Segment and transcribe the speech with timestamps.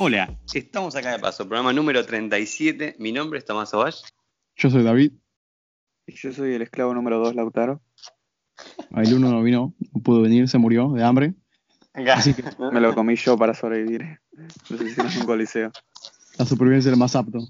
[0.00, 2.94] Hola, estamos acá de paso, programa número 37.
[3.00, 4.02] Mi nombre es Tomás Ovash.
[4.54, 5.10] Yo soy David.
[6.06, 7.82] Y yo soy el esclavo número 2, Lautaro.
[8.94, 11.34] El uno no vino, no pudo venir, se murió de hambre.
[11.94, 14.20] Así que Me lo comí yo para sobrevivir.
[14.70, 15.72] No sé si no es un coliseo.
[16.38, 17.40] la supervivencia es el más apto.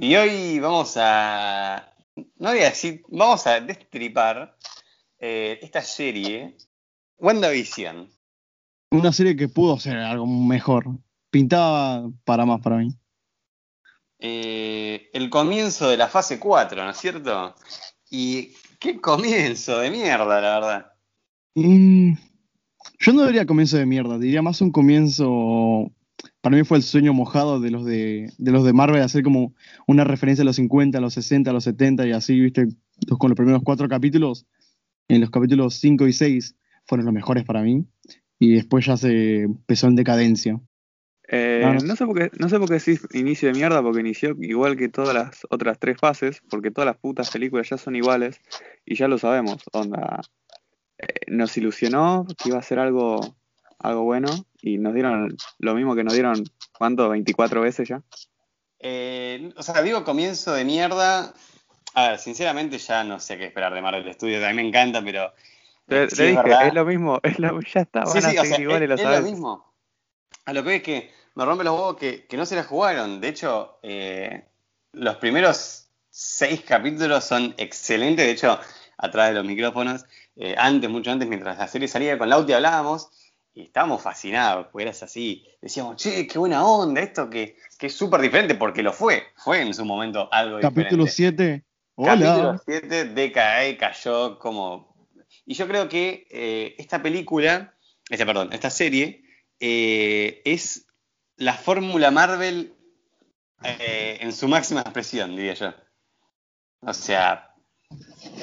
[0.00, 1.94] Y hoy vamos a.
[2.16, 3.04] No voy a decir.
[3.06, 4.56] Vamos a destripar
[5.20, 6.56] eh, esta serie,
[7.18, 8.10] WandaVision.
[8.90, 10.98] Una serie que pudo ser algo mejor.
[11.30, 12.94] Pintaba para más para mí.
[14.18, 17.54] Eh, el comienzo de la fase 4, ¿no es cierto?
[18.10, 20.92] Y qué comienzo de mierda, la verdad.
[21.54, 22.14] Mm,
[22.98, 25.92] yo no diría comienzo de mierda, diría más un comienzo.
[26.40, 29.54] Para mí fue el sueño mojado de los de, de los de Marvel, hacer como
[29.86, 32.68] una referencia a los 50, a los 60, a los 70 y así, viste,
[33.18, 34.46] con los primeros cuatro capítulos.
[35.08, 37.86] En los capítulos 5 y 6 fueron los mejores para mí.
[38.38, 40.60] Y después ya se empezó en decadencia.
[41.30, 41.80] Eh, No, no.
[41.80, 44.76] no, sé por qué, no sé por qué decís inicio de mierda, porque inició igual
[44.76, 48.40] que todas las otras tres fases, porque todas las putas películas ya son iguales
[48.86, 49.62] y ya lo sabemos.
[49.72, 50.20] Onda,
[50.98, 53.36] eh, nos ilusionó que iba a ser algo,
[53.78, 54.28] algo bueno
[54.62, 56.42] y nos dieron lo mismo que nos dieron,
[56.78, 57.14] ¿cuánto?
[57.14, 58.02] ¿24 veces ya?
[58.80, 61.34] Eh, o sea, digo comienzo de mierda.
[61.94, 64.42] A ver, sinceramente ya no sé qué esperar de Marvel Studios.
[64.44, 65.32] A mí me encanta, pero.
[65.86, 68.30] Te, eh, sí, te dije, es lo mismo, es lo, ya está, van Sí, a
[68.30, 69.20] sí, o seguir sea, igual y es, lo es sabes.
[69.20, 69.74] lo mismo.
[70.44, 73.20] A lo que es que me rompe los huevos que, que no se la jugaron.
[73.20, 74.48] De hecho, eh,
[74.92, 78.26] los primeros seis capítulos son excelentes.
[78.26, 78.58] De hecho,
[78.96, 83.10] atrás de los micrófonos, eh, antes, mucho antes, mientras la serie salía con Lauti hablábamos
[83.54, 85.46] y estábamos fascinados, porque eras así.
[85.62, 89.22] Decíamos, che, qué buena onda, esto que, que es súper diferente, porque lo fue.
[89.36, 91.62] Fue en su momento algo Capítulo diferente.
[91.62, 91.64] 7.
[91.94, 92.14] Hola.
[92.14, 94.92] Capítulo 7, DKE cayó como.
[95.46, 97.76] Y yo creo que eh, esta película,
[98.10, 99.22] esta, perdón, esta serie,
[99.60, 100.87] eh, es
[101.38, 102.74] la fórmula Marvel
[103.64, 105.74] eh, en su máxima expresión, diría yo.
[106.80, 107.54] O sea,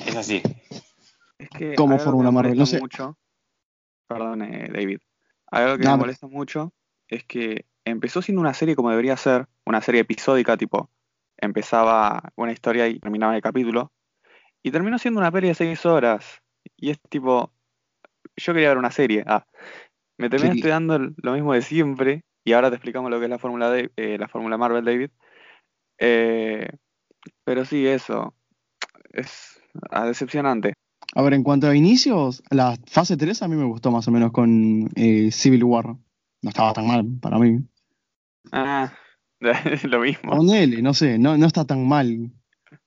[0.06, 0.41] es así.
[1.38, 2.79] Es que Como Fórmula me Marvel, molesta no sé.
[2.81, 3.17] mucho,
[4.07, 5.00] perdón, eh, David.
[5.51, 6.73] Algo que No, me molesta mucho
[7.07, 10.89] es que empezó siendo una serie como debería ser, una serie episódica, tipo,
[11.38, 13.91] empezaba una historia y terminaba el capítulo,
[14.63, 16.41] y terminó siendo una peli de seis horas.
[16.77, 17.51] Y es tipo,
[18.35, 19.23] yo quería ver una serie.
[19.27, 19.45] Ah,
[20.17, 23.39] me terminé estudiando lo mismo de siempre, y ahora te explicamos lo que es la
[23.39, 25.09] fórmula de, eh, la fórmula Marvel, David.
[25.97, 26.67] Eh,
[27.44, 28.33] pero sí, eso
[29.11, 29.59] es
[29.91, 30.73] ah, decepcionante.
[31.16, 34.11] A ver, en cuanto a inicios, la fase 3 a mí me gustó más o
[34.11, 35.85] menos con eh, Civil War.
[35.88, 37.59] No estaba tan mal para mí.
[38.51, 38.94] Ah,
[39.83, 40.31] lo mismo.
[40.35, 42.31] Ponele, no sé, no, no está tan mal.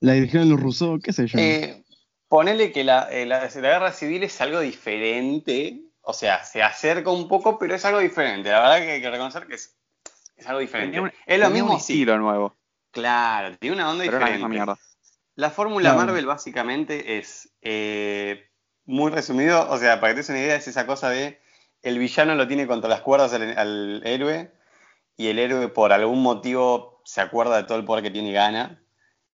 [0.00, 1.38] La dirigieron los Rousseau, qué sé yo.
[1.38, 1.82] Eh,
[2.28, 5.82] ponele que la, eh, la- la guerra civil es algo diferente.
[6.10, 8.48] O sea, se acerca un poco, pero es algo diferente.
[8.50, 9.76] La verdad que hay que reconocer que es,
[10.36, 10.98] es algo diferente.
[10.98, 11.92] Un- es lo mismo, un sí.
[11.92, 12.56] estilo nuevo,
[12.92, 14.38] Claro, tiene una onda pero la diferente.
[14.38, 14.78] misma mierda.
[15.34, 15.92] La fórmula.
[15.92, 18.48] Marvel básicamente es, eh,
[18.86, 21.42] muy resumido, o sea, para que te des una idea, es esa cosa de
[21.82, 24.50] el villano lo tiene contra las cuerdas al, al héroe
[25.18, 28.32] y el héroe por algún motivo se acuerda de todo el poder que tiene y
[28.32, 28.82] gana.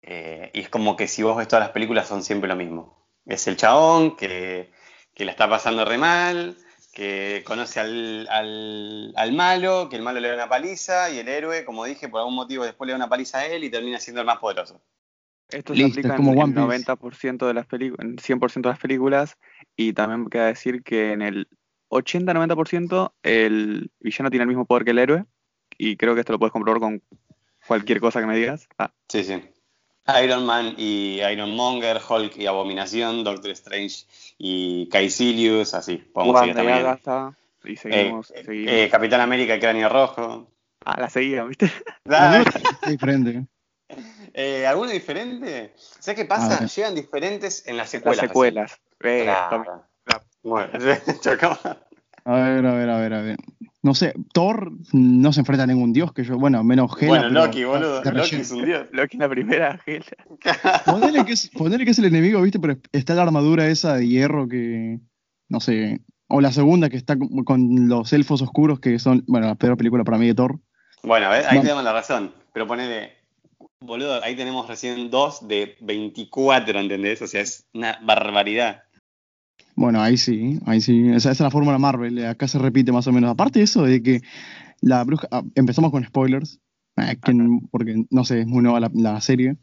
[0.03, 3.09] Eh, y es como que si vos ves todas las películas son siempre lo mismo.
[3.27, 4.73] Es el chabón que,
[5.15, 6.57] que la está pasando re mal,
[6.93, 11.29] que conoce al, al- al malo, que el malo le da una paliza y el
[11.29, 13.99] héroe, como dije, por algún motivo después le da una paliza a él y termina
[14.01, 14.81] siendo el más poderoso.
[15.49, 16.61] Esto Listo, se aplica como en el Piece.
[16.61, 19.37] 90% de las películas, en 100% de las películas,
[19.77, 21.49] y también queda decir que en el
[21.89, 25.25] 80-90% el villano tiene el mismo poder que el héroe,
[25.77, 27.03] y creo que esto lo puedes comprobar con
[27.67, 28.69] cualquier cosa que me digas.
[28.79, 29.43] Ah, Sí, sí.
[30.23, 34.07] Iron Man y Iron Monger, Hulk y Abominación, Doctor Strange
[34.39, 35.97] y Caecilius, así.
[35.99, 36.79] Podemos seguir también.
[36.79, 37.35] Agatha,
[37.65, 38.73] y seguimos, Eh, seguimos.
[38.73, 40.51] eh, Capitán América y Cráneo Rojo.
[40.85, 41.71] ah, la seguía, ¿viste?
[42.07, 42.43] Ah,
[42.87, 43.47] diferente.
[44.35, 45.75] eh, ¿Alguno diferente?
[45.77, 46.61] ¿Sabes qué pasa?
[46.61, 46.69] ver.
[46.69, 48.27] Llegan diferentes en las Las secuelas.
[48.27, 48.81] secuelas.
[49.01, 49.85] Eh, Claro.
[50.43, 50.73] Bueno,
[51.21, 51.59] chocamos.
[52.25, 53.37] A ver, a ver, a ver, a ver.
[53.83, 57.09] No sé, Thor no se enfrenta a ningún dios que yo, bueno, menos Hela.
[57.09, 58.03] Bueno, Loki, boludo.
[58.03, 58.87] de Loki es un dios.
[58.93, 60.05] Loki en la primera, Gela.
[60.87, 62.61] Ponele que, es, ponele que es el enemigo, ¿viste?
[62.61, 64.99] Pero está la armadura esa de hierro que.
[65.49, 66.01] No sé.
[66.29, 69.25] O la segunda que está con, con los elfos oscuros, que son.
[69.27, 70.61] Bueno, la peor película para mí de Thor.
[71.03, 71.47] Bueno, ¿ves?
[71.49, 71.63] ahí No.
[71.63, 72.33] te damos la razón.
[72.53, 73.15] Pero ponele,
[73.81, 77.23] boludo, ahí tenemos recién dos de 24, ¿entendés?
[77.23, 78.83] O sea, es una barbaridad.
[79.81, 81.09] Bueno, ahí sí, ahí sí.
[81.09, 82.27] Esa, esa es la fórmula Marvel.
[82.27, 83.31] Acá se repite más o menos.
[83.31, 84.21] Aparte de eso, de que
[84.83, 85.27] la bruja.
[85.31, 86.61] ah, empezamos con spoilers.
[86.99, 87.33] eh, que
[87.71, 89.57] porque no sé, es muy nueva la, la serie.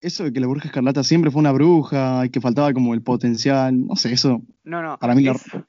[0.00, 3.02] Eso de que la bruja escarlata siempre fue una bruja y que faltaba como el
[3.02, 3.84] potencial.
[3.88, 4.40] No sé, eso.
[4.62, 4.96] No, no.
[4.96, 5.66] Para mí la- es- Eso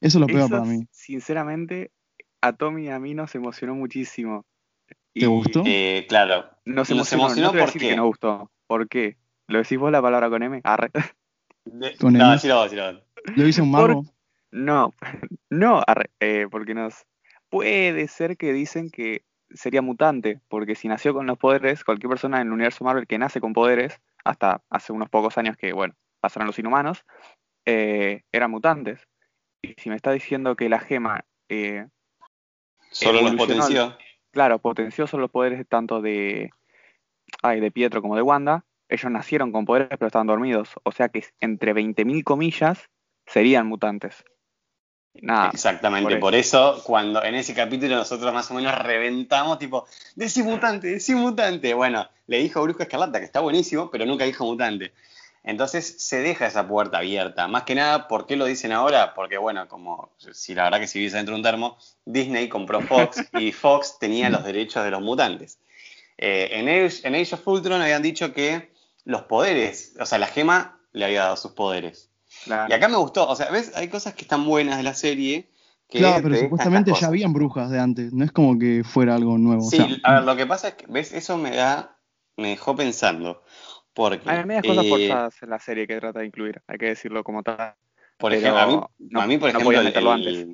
[0.00, 0.86] es lo peor Eso, para mí.
[0.90, 1.90] sinceramente,
[2.40, 4.46] a Tommy y a mí nos emocionó muchísimo.
[5.12, 5.64] ¿Te gustó?
[5.66, 6.46] Eh, claro.
[6.64, 8.50] Nos Nos emocionó, emocionó no te voy a ¿por decir que nos gustó.
[8.66, 9.17] ¿Por qué?
[9.48, 10.60] ¿Lo decís vos la palabra con M?
[10.64, 10.90] Arre.
[11.64, 12.92] De- Con no, el- sí lo, sí lo.
[13.34, 14.04] Lo hizo un mago.
[14.50, 14.94] No,
[15.50, 17.06] no, arre, eh, porque nos...
[17.50, 22.40] Puede ser que dicen que sería mutante, porque si nació con los poderes, cualquier persona
[22.40, 25.94] en el universo Marvel que nace con poderes, hasta hace unos pocos años que, bueno,
[26.20, 27.04] pasaron los inhumanos,
[27.64, 29.08] eh, eran mutantes.
[29.62, 31.86] Y si me está diciendo que la gema, eh,
[32.90, 33.96] Solo los potenció.
[34.30, 36.50] claro, potenció solo los poderes tanto de,
[37.42, 40.70] ay, de Pietro como de Wanda, ellos nacieron con poderes pero estaban dormidos.
[40.82, 42.88] O sea que entre 20.000 comillas
[43.26, 44.24] serían mutantes.
[45.20, 46.80] Nada, Exactamente, por por eso.
[46.84, 51.74] cuando en ese capítulo nosotros más o menos reventamos, tipo, decí mutante, decí mutante.
[51.74, 54.92] Bueno, le dijo Bruja Escarlata, que está buenísimo, pero nunca dijo mutante.
[55.42, 57.48] Entonces se deja esa puerta abierta.
[57.48, 59.14] Más que nada, ¿por qué lo dicen ahora?
[59.14, 62.80] Porque, bueno, como si la verdad que si vives dentro de un termo, Disney compró
[62.82, 65.58] Fox y Fox tenía los derechos de los mutantes.
[66.18, 68.70] Eh, en, Age, en Age of Ultron habían dicho que
[69.08, 72.10] los poderes, o sea, la gema le había dado sus poderes.
[72.44, 72.68] claro.
[72.68, 73.74] Y acá me gustó, o sea, ¿ves?
[73.74, 75.50] Hay cosas que están buenas de la serie.
[75.88, 78.12] Que Claro, pero supuestamente ya habían brujas de antes.
[78.12, 79.66] No es como que fuera algo nuevo.
[79.66, 81.14] o Sí, sea, a ver, lo que pasa es que, ¿ves?
[81.14, 81.98] Eso me da,
[82.36, 83.42] me dejó pensando.
[83.94, 86.86] Porque, Hay medias cosas eh, forzadas en la serie que trata de incluir, hay que
[86.86, 87.74] decirlo como tal.
[88.18, 88.80] por pero ejemplo, a mí,
[89.10, 90.46] no- a mí, por ejemplo, el- meterlo el- antes.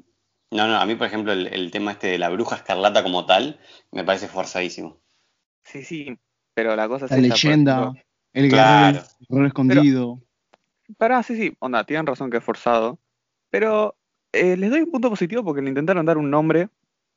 [0.53, 3.27] no, no, a mí, por ejemplo, el, el tema este de la bruja escarlata como
[3.27, 3.59] tal,
[3.91, 5.01] me parece forzadísimo.
[5.65, 6.17] Sí, sí,
[6.55, 8.01] pero la cosa es la leyenda, ejemplo.
[8.35, 8.87] El Claro.
[8.99, 10.21] guerrero, el guerrero escondido.
[10.99, 12.99] Pará, sí, sí, onda, tienen razón que es forzado,
[13.51, 13.97] pero
[14.33, 16.69] eh, les doy un punto positivo porque le intentaron dar un nombre,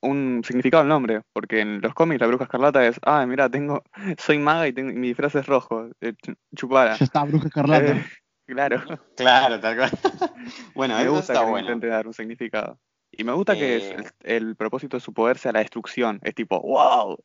[0.02, 3.84] un significado al nombre, porque en los cómics la bruja escarlata es, ah, mira, tengo,
[4.18, 6.96] soy maga y, tengo, mi disfraz es rojo, eh, ch- chupala.
[6.96, 7.92] Ya está, bruja escarlata.
[7.98, 8.06] Eh,
[8.48, 8.82] claro,
[9.18, 9.90] Claro, tal cual.
[10.76, 11.68] bueno, me eso gusta está que le bueno.
[11.68, 12.80] intente dar un significado.
[13.12, 13.96] Y me gusta que es- Eh.
[14.24, 17.18] el, el propósito de su poder sea la destrucción, es tipo, wow,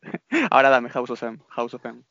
[0.50, 2.02] ahora dame House of M, House of M.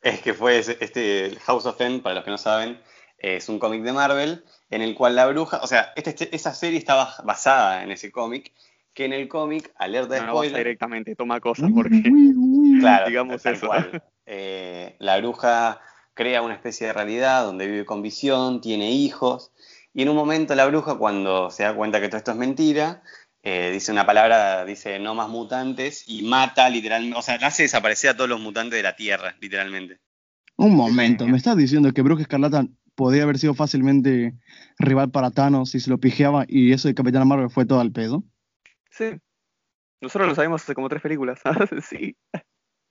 [0.00, 2.80] Es que fue ese- este House of M, para los que no saben,
[3.18, 6.54] es un cómic de Marvel en el cual la bruja, o sea, este- este- esa
[6.54, 8.52] serie estaba basada en ese cómic,
[8.94, 12.12] que en el cómic, alerta de No, no vas spoiler, directamente, toma cosas porque...
[12.80, 13.66] claro, digamos eso.
[13.66, 15.80] cual, eh, la bruja
[16.14, 19.52] crea una especie de realidad donde vive con visión, tiene hijos,
[19.94, 23.02] y en un momento la bruja, cuando se da cuenta que todo esto es mentira,
[23.42, 28.10] eh, dice una palabra, dice no más mutantes, y mata literalmente, o sea, hace desaparecer
[28.10, 29.98] a todos los mutantes de la Tierra, literalmente.
[30.56, 34.34] Un momento, ¿me estás diciendo que Bruja Escarlata podía haber sido fácilmente
[34.78, 37.92] rival para Thanos si se lo pijeaba y eso de Capitana Marvel fue todo al
[37.92, 38.24] pedo?
[38.90, 39.12] Sí.
[40.00, 41.40] Nosotros lo sabemos hace como tres películas.
[41.88, 42.16] sí.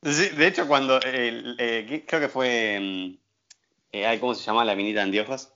[0.04, 2.80] Sí, de hecho, cuando eh, ¿qué- creo que fue.
[2.80, 3.18] mm,
[3.94, 5.54] eh, ¿Cómo se llama la minita anteojos?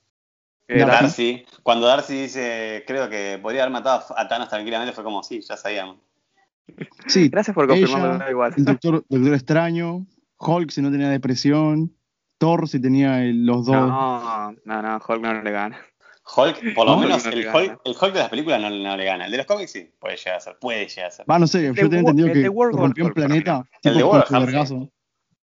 [0.72, 1.34] Eh, Darcy.
[1.34, 1.46] Darcy.
[1.64, 5.58] Cuando Darcy dice, creo que podría haber matado a Thanos tranquilamente, fue como, sí, ya
[5.58, 5.98] sabíamos.
[7.08, 8.54] Sí, Gracias por ella, confirmarlo igual.
[8.56, 10.06] el doctor, doctor Extraño,
[10.38, 11.94] Hulk si no tenía depresión,
[12.38, 13.76] Thor si tenía los dos.
[13.76, 15.78] No, no, no, Hulk no le gana.
[16.36, 17.48] Hulk, por lo No, menos, no el.
[17.48, 19.26] Hulk, el Hulk de las películas no, no le gana.
[19.26, 21.26] El de los cómics sí, puede llegar a ser, puede llegar a ser.
[21.30, 23.98] Va, no sé, yo tenía entendido el que de World War rompió un planeta El
[23.98, 24.04] de
[24.40, 24.90] vergazo.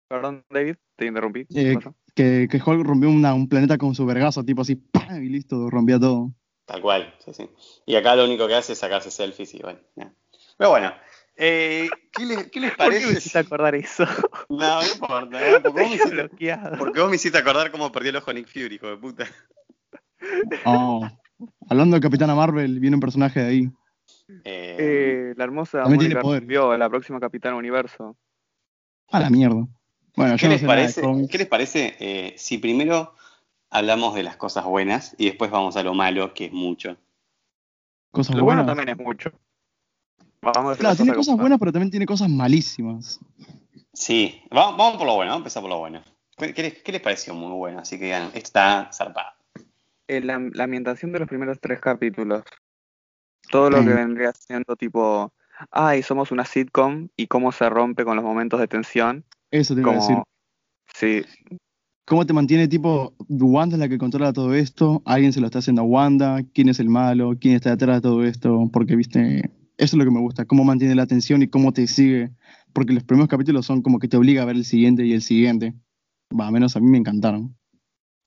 [0.07, 1.45] Perdón, David, te interrumpí.
[1.53, 1.77] Eh.
[2.15, 5.23] Que, que Hulk rompió una- un planeta con su vergazo, tipo así, ¡pam!
[5.23, 6.31] y listo, rompía todo.
[6.65, 7.49] Tal cual, sí, sí.
[7.85, 9.79] Y acá lo único que hace es sacarse selfies y bueno.
[9.95, 10.13] ya.
[10.57, 10.91] Pero bueno,
[11.35, 13.11] eh, ¿qué, les, ¿qué les ¿Por qué me parece?
[13.17, 14.05] hiciste acordar eso?
[14.49, 15.61] No, no importa, ¿no?
[15.63, 16.77] porque, vos me hiciste, bloqueado.
[16.77, 19.25] porque vos me hiciste acordar cómo perdió el ojo Nick Fury, hijo de puta.
[20.65, 21.07] Oh.
[21.69, 23.69] Hablando de Capitana Marvel, viene un personaje de ahí.
[24.43, 26.41] Eh, Eh, la hermosa Mónica poder.
[26.41, 28.17] Rambeau, la próxima Capitana Universo.
[29.11, 29.65] A la mierda.
[30.15, 31.01] Bueno, ¿qué, yo no les sé parece.
[31.29, 33.15] ¿Qué les parece eh, si primero
[33.69, 36.97] hablamos de las cosas buenas y después vamos a lo malo, que es mucho?
[38.11, 38.75] Cosas Lo bueno buenas.
[38.77, 39.31] también es mucho.
[40.41, 43.19] Vamos a decir Claro, tiene cosas buenas, pero también tiene cosas malísimas.
[43.93, 46.01] Sí, vamos, vamos por lo bueno, vamos a empezar por lo bueno.
[46.37, 47.79] ¿Qué, qué les, qué les pareció muy bueno?
[47.79, 49.31] Así que digan, esto está zarpado.
[50.07, 52.43] Eh, la, la ambientación de los primeros tres capítulos.
[53.51, 53.95] Todo lo que Mm.
[53.95, 55.33] vendría siendo tipo,
[55.71, 59.25] ay, somos una sitcom y cómo se rompe con los momentos de tensión.
[59.51, 60.17] Eso te iba a decir.
[60.95, 61.21] Sí,
[62.05, 65.03] ¿Cómo te mantiene tipo, Wanda es la que controla todo esto?
[65.05, 66.41] ¿Alguien se lo está haciendo a Wanda?
[66.55, 67.33] ¿Quién es el malo?
[67.39, 68.67] ¿Quién está detrás de todo esto?
[68.73, 71.85] Porque, viste, eso es lo que me gusta, cómo mantiene la atención y cómo te
[71.85, 72.31] sigue.
[72.73, 75.21] Porque los primeros capítulos son como que te obliga a ver el siguiente y el
[75.21, 75.75] siguiente.
[76.37, 77.55] Va, al menos a mí me encantaron.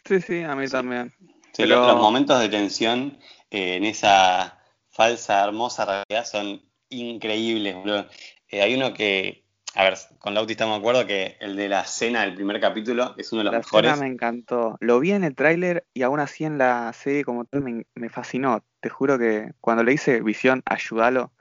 [0.04, 0.72] sí, sí, a mí Sí.
[0.72, 1.12] también.
[1.18, 3.18] Sí, Pero- los, los momentos de tensión
[3.50, 4.60] eh, en esa
[4.90, 8.06] falsa, hermosa realidad son increíbles, boludo.
[8.48, 9.41] Eh, hay uno que,
[9.74, 13.14] a ver, con Lauti estamos de acuerdo que el de la cena del primer capítulo
[13.16, 13.90] es uno de los La mejores.
[13.90, 14.76] escena me encantó.
[14.80, 18.08] Lo vi en el tráiler y aún así en la serie como tal me, me
[18.10, 18.62] fascinó.
[18.80, 21.32] Te juro que cuando le dice Visión, ayúdalo,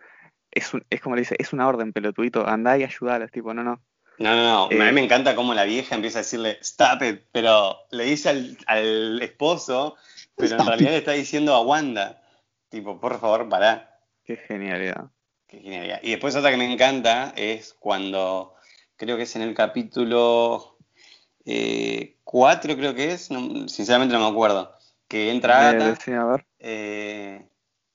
[0.52, 3.26] es, un- es como le dice, es una orden, pelotudito, andá y ayúdalo.
[3.26, 3.82] Es tipo, no, no.
[4.18, 4.72] No, no, no.
[4.72, 8.04] Eh, a mí me encanta cómo la vieja empieza a decirle stop it, pero le
[8.04, 9.96] dice al, al esposo,
[10.38, 10.94] pero en realidad it.
[10.94, 12.22] le está diciendo a Wanda.
[12.70, 14.00] Tipo, por favor, pará.
[14.24, 15.10] Qué genialidad.
[15.52, 16.00] Qué.
[16.04, 18.56] Y después otra que me encanta es cuando,
[18.96, 20.78] creo que es en el capítulo
[22.24, 24.74] 4, creo que es, no- sinceramente no me acuerdo,
[25.08, 26.00] que entra Eh, Agatha
[26.60, 27.46] eh,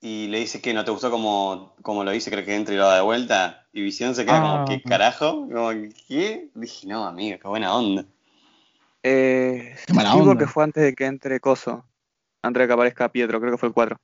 [0.01, 2.77] y le dice que no te gustó como, como lo dice, creo que entra y
[2.77, 4.41] lo da de vuelta, y Visión se queda Ah.
[4.41, 5.47] como, ¿qué carajo?
[5.51, 5.69] Como,
[6.07, 6.49] ¿qué?
[6.53, 8.05] Dije, no, amigo, qué buena onda.
[9.03, 10.25] Eh, Qué mala onda.
[10.33, 11.85] porque fue antes de que entre Coso.
[12.43, 13.99] Antes de que aparezca Pietro, creo que fue el 4.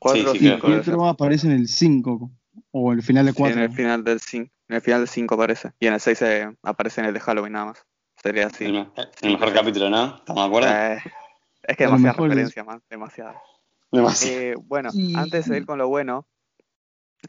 [0.00, 2.30] 4 sí, que Pietro aparece en el 5
[2.72, 3.62] o el final de en 4.
[3.62, 4.50] el final del 5.
[4.68, 5.72] En el final del 5 aparece.
[5.78, 7.86] Y en el 6 eh, aparece en el de Halloween nada más.
[8.22, 8.64] Sería así.
[8.64, 8.88] El, me-
[9.22, 10.16] el mejor capítulo, ¿no?
[10.16, 10.68] ¿Estamos de acuerdo?
[10.70, 10.98] Eh,
[11.64, 12.82] es que A lo demasiadas mejor es- referencias, man.
[12.90, 13.36] Demasiadas.
[13.92, 14.40] Demasiado.
[14.40, 15.12] Eh, bueno, Sí.
[15.16, 16.26] antes de ir con lo bueno,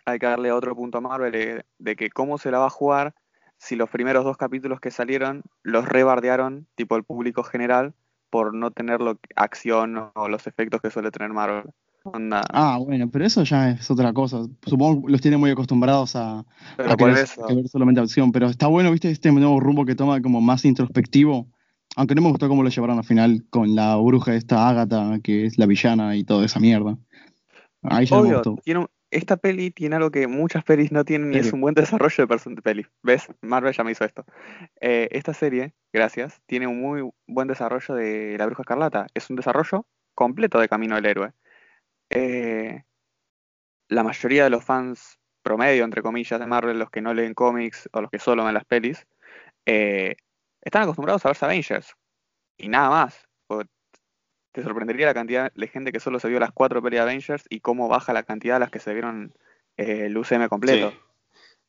[0.05, 2.69] hay que darle otro punto a Marvel eh, de que cómo se la va a
[2.71, 3.13] jugar
[3.57, 7.93] si los primeros dos capítulos que salieron los rebardearon, tipo el público general,
[8.29, 11.65] por no tener lo, acción o los efectos que suele tener Marvel.
[12.03, 14.45] Onda, Ah, bueno, pero eso ya es otra cosa.
[14.65, 18.31] Supongo que los tiene muy acostumbrados a, a querer- eso, que ver solamente acción.
[18.31, 21.47] Pero está bueno, viste, este nuevo rumbo que toma como más introspectivo.
[21.95, 25.45] Aunque no me gustó cómo lo llevaron al final con la bruja esta Agatha, que
[25.45, 26.97] es la villana y toda esa mierda.
[27.83, 28.61] Ahí ya no me obvio, gustó.
[28.63, 31.75] tiene un- esta peli tiene algo que muchas pelis no tienen y es un buen
[31.75, 32.85] desarrollo de person de peli.
[33.03, 33.27] ¿Ves?
[33.41, 34.23] Marvel ya me hizo esto.
[34.79, 39.07] Eh, esta serie, gracias, tiene un muy buen desarrollo de La Bruja Escarlata.
[39.13, 41.33] Es un desarrollo completo de Camino del Héroe.
[42.11, 42.83] Eh,
[43.87, 47.89] la mayoría de los fans promedio, entre comillas, de Marvel, los que no leen cómics
[47.93, 49.07] o los que solo ven las pelis,
[49.65, 50.15] eh,
[50.61, 51.95] están acostumbrados a verse Avengers.
[52.57, 53.27] Y nada más.
[53.47, 53.69] Porque
[54.51, 57.45] te sorprendería la cantidad de gente que solo se vio las cuatro pelis de Avengers
[57.49, 59.33] y cómo baja la cantidad de las que se vieron
[59.77, 60.91] eh, el UCM completo.
[60.91, 60.97] Sí.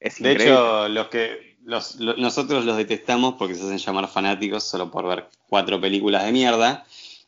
[0.01, 0.55] Es De increíble.
[0.55, 5.29] hecho, los que los, nosotros los detestamos porque se hacen llamar fanáticos solo por ver
[5.49, 6.85] cuatro películas de mierda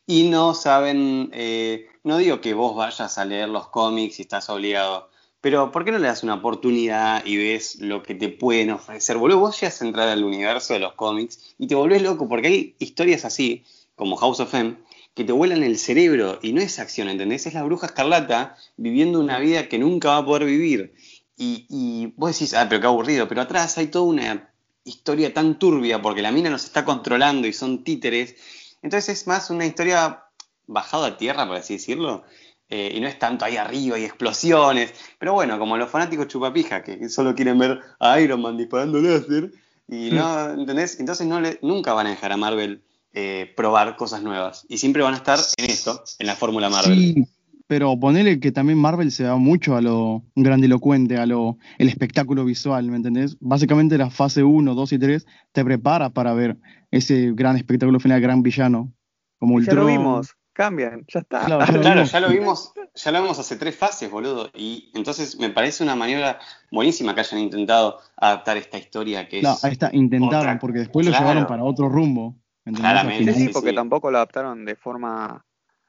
[0.07, 4.49] y no saben, eh, no digo que vos vayas a leer los cómics y estás
[4.51, 8.71] obligado, pero ¿por qué no le das una oportunidad y ves lo que te pueden
[8.71, 9.19] ofrecer?
[9.19, 12.49] Boludo, vos llegas a entrar al universo de los cómics y te volvés loco porque
[12.49, 14.77] hay historias así, como House of M,
[15.15, 17.47] que te vuelan el cerebro y no es acción, ¿entendés?
[17.47, 20.95] Es la bruja escarlata viviendo una vida que nunca va a poder vivir.
[21.37, 24.51] Y, y vos decís, ah, pero qué aburrido, pero atrás hay toda una
[24.85, 28.37] historia tan turbia porque la mina nos está controlando y son títeres.
[28.85, 30.25] Entonces es más una historia
[30.67, 32.23] bajada a tierra, por así decirlo.
[32.69, 34.93] eh, y no es tanto ahí arriba y explosiones.
[35.19, 39.53] Pero bueno, como los fanáticos chupapija que solo quieren ver a Iron Man disparando láser.
[39.89, 41.01] Y no, ¿entendés?
[41.01, 44.67] Entonces no le, nunca van a dejar a Marvel eh, probar cosas nuevas.
[44.69, 46.99] Y siempre van a estar en esto, en la fórmula Marvel.
[46.99, 47.27] Sí,
[47.67, 52.45] pero ponele que también Marvel se da mucho a lo grandilocuente, a lo el espectáculo
[52.45, 53.37] visual, ¿me entendés?
[53.41, 56.57] Básicamente la fase 1, 2 y 3 te prepara para ver
[56.91, 58.93] ese gran espectáculo final, gran villano,
[59.39, 59.87] como ya lo Ultron.
[59.87, 61.45] vimos, cambian, ya está.
[61.45, 62.13] Claro, ya lo Claro, vimos.
[62.13, 64.51] ya lo vimos, ya lo vimos hace tres fases, boludo.
[64.55, 66.39] Y entonces me parece una maniobra
[66.71, 69.43] buenísima que hayan intentado adaptar esta historia que es.
[69.43, 70.59] No, ahí está, intentaron, otra.
[70.61, 72.37] porque después lo llevaron para otro rumbo.
[72.65, 73.75] Claramente, Sí, porque sí.
[73.75, 75.45] tampoco lo adaptaron de forma.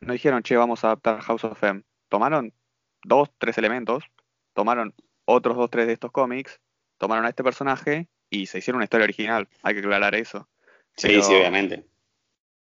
[0.06, 1.84] No dijeron, che, vamos a adaptar House of M.
[2.10, 2.54] Tomaron
[3.04, 4.04] dos, tres elementos,
[4.54, 4.94] tomaron
[5.26, 6.60] otros dos, tres de estos cómics,
[6.98, 9.48] tomaron a este personaje y se hicieron una historia original.
[9.64, 10.48] Hay que aclarar eso.
[10.96, 11.86] Sí, pero- sí, obviamente.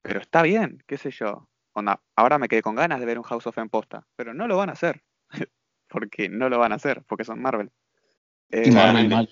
[0.01, 1.47] Pero está bien, qué sé yo.
[1.73, 4.47] Onda, ahora me quedé con ganas de ver un House of M posta, pero no
[4.47, 5.03] lo van a hacer.
[5.87, 7.69] porque no lo van a hacer, porque son Marvel.
[8.51, 9.29] Eh, Y Marvel.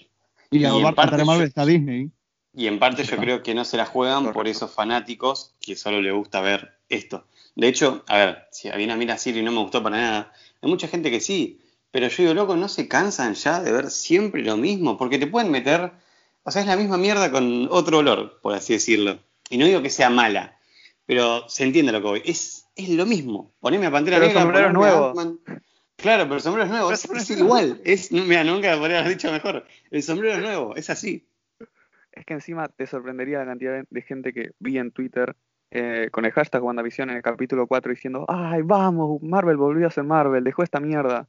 [0.51, 2.11] Y, Y en parte de Marvel yo- está Disney.
[2.53, 6.01] Y en parte yo creo que no se la juegan por esos fanáticos que solo
[6.01, 7.27] les gusta ver esto.
[7.57, 10.33] De hecho, a ver, si había una mira Siri y no me gustó para nada,
[10.61, 11.59] hay mucha gente que sí,
[11.89, 15.25] pero yo digo, loco, no se cansan ya de ver siempre lo mismo, porque te
[15.25, 15.91] pueden meter,
[16.43, 19.17] o sea, es la misma mierda con otro olor, por así decirlo.
[19.49, 20.59] Y no digo que sea mala,
[21.07, 22.21] pero se entiende lo que voy.
[22.25, 23.51] Es, es lo mismo.
[23.59, 25.19] Poneme a Pantera Pero el Negra, sombrero es poneme a nuevo.
[25.19, 25.39] Ant-Man.
[25.95, 27.81] Claro, pero el sombrero es nuevo, Pero es, es igual.
[27.83, 29.65] Es, mira, nunca lo podría haber dicho mejor.
[29.89, 31.27] El sombrero es nuevo, es así.
[32.11, 35.35] Es que encima te sorprendería la cantidad de gente que vi en Twitter
[35.71, 39.91] eh, con el hashtag WandaVision en el capítulo 4 diciendo, ay, vamos, Marvel volvió a
[39.91, 41.27] ser Marvel, dejó esta mierda.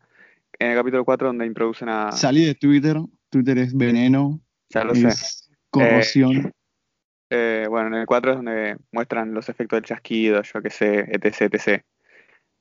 [0.58, 2.12] En el capítulo 4 donde introducen a...
[2.12, 2.96] Salí de Twitter,
[3.30, 4.40] Twitter es veneno,
[4.70, 5.08] Ya lo sé.
[5.08, 6.52] es corrosión.
[7.30, 11.00] Eh, bueno, en el 4 es donde muestran los efectos del chasquido, yo qué sé,
[11.10, 11.82] etc, etc.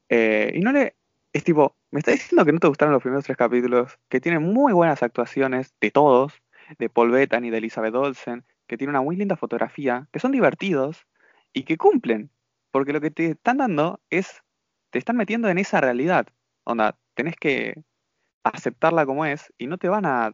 [0.09, 0.95] Eh, y no le...
[1.33, 4.41] Es tipo, me está diciendo que no te gustaron los primeros tres capítulos, que tienen
[4.41, 6.33] muy buenas actuaciones de todos,
[6.79, 11.05] de Paul Bettany, de Elizabeth Olsen, que tiene una muy linda fotografía, que son divertidos
[11.53, 12.29] y que cumplen.
[12.71, 14.43] Porque lo que te están dando es,
[14.91, 16.27] te están metiendo en esa realidad.
[16.63, 17.83] Onda, tenés que
[18.43, 20.33] aceptarla como es y no te van a,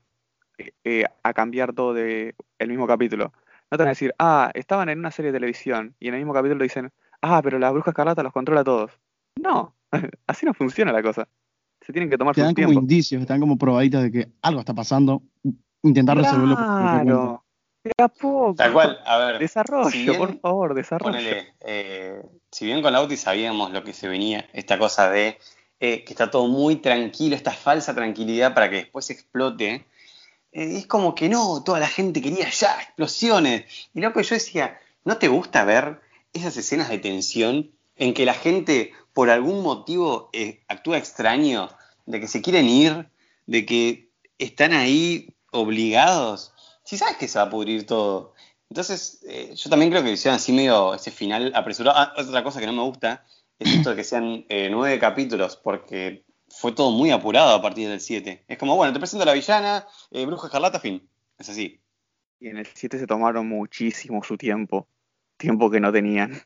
[0.58, 3.34] eh, eh, a cambiar todo de el mismo capítulo.
[3.72, 6.20] No te van a decir, ah, estaban en una serie de televisión y en el
[6.20, 6.92] mismo capítulo dicen,
[7.22, 8.92] ah, pero la bruja escarlata los controla a todos.
[9.42, 9.76] No,
[10.28, 11.28] así no funciona la cosa.
[11.82, 12.74] Se tienen que tomar Te su como tiempo.
[12.74, 15.24] indicios, dan como probaditas de que algo está pasando.
[15.82, 16.56] Intentar resolverlo.
[16.56, 17.43] Claro.
[18.56, 19.40] Tal cual, a ver.
[19.40, 21.12] Desarrollo, si bien- por favor, desarrollo.
[21.12, 22.22] Ponele, eh,
[22.52, 25.38] si bien con Lauti sabíamos lo que se venía, esta cosa de
[25.80, 29.86] eh, que está todo muy tranquilo, esta falsa tranquilidad para que después explote,
[30.54, 33.66] eh, es como que no, toda la gente quería ya explosiones.
[33.94, 36.00] Y loco, yo decía, ¿no te gusta ver
[36.32, 40.30] esas escenas de tensión en que la gente por algún motivo
[40.70, 41.70] actúa extraño,
[42.06, 43.10] de que se quieren ir,
[43.46, 46.53] de que están ahí obligados?
[46.84, 48.34] Si sabes que se va a pudrir todo.
[48.70, 51.98] Entonces, eh, yo también creo que hicieron así medio ese final apresurado.
[51.98, 53.24] Ah, otra cosa que no me gusta
[53.60, 57.88] es esto de que sean eh, nueve capítulos, porque fue todo muy apurado a partir
[57.90, 58.46] del 7.
[58.48, 61.08] Es como, bueno, te presento a la villana, eh, Bruja Escarlata, fin.
[61.38, 61.80] Es así.
[62.40, 64.88] Y en el 7 se tomaron muchísimo su tiempo.
[65.38, 66.42] Tiempo que no tenían.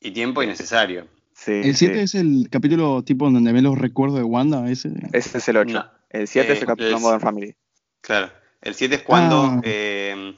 [0.00, 1.08] Y tiempo innecesario.
[1.34, 2.00] Sí, El 7 sí.
[2.00, 4.90] es el capítulo tipo en donde ven los recuerdos de Wanda, ese.
[5.12, 5.72] Ese es el 8.
[5.74, 5.90] No.
[6.10, 7.56] El 7 es el capítulo es- Modern Family.
[8.02, 8.30] Claro.
[8.62, 9.60] El 7 es cuando, Ah.
[9.64, 10.36] eh,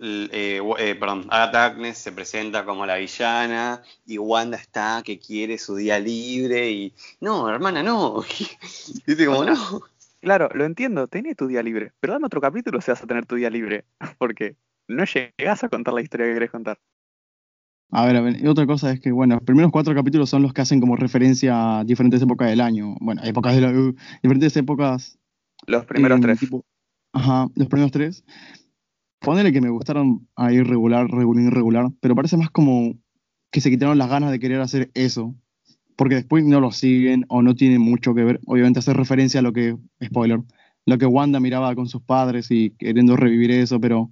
[0.00, 5.58] eh, eh, perdón, Agatha Harkness se presenta como la villana y Wanda está que quiere
[5.58, 8.22] su día libre y no, hermana, no.
[9.06, 9.54] Dice como no.
[10.20, 13.26] Claro, lo entiendo, tenés tu día libre, pero dame otro capítulo si vas a tener
[13.26, 13.84] tu día libre,
[14.18, 14.56] porque
[14.88, 16.78] no llegás a contar la historia que querés contar.
[17.90, 20.42] A ver, a ver, y otra cosa es que, bueno, los primeros cuatro capítulos son
[20.42, 22.96] los que hacen como referencia a diferentes épocas del año.
[23.00, 25.18] Bueno, épocas de la, uh, diferentes épocas.
[25.66, 26.40] Los primeros eh, tres.
[26.40, 26.64] tipo-
[27.14, 28.24] ajá, los primeros tres.
[29.20, 32.94] Ponele que me gustaron ahí regular, regular, irregular, pero parece más como
[33.50, 35.34] que se quitaron las ganas de querer hacer eso.
[35.96, 38.40] Porque después no lo siguen o no tiene mucho que ver.
[38.46, 40.40] Obviamente hacer referencia a lo que, spoiler,
[40.86, 44.10] lo que Wanda miraba con sus padres y queriendo revivir eso, pero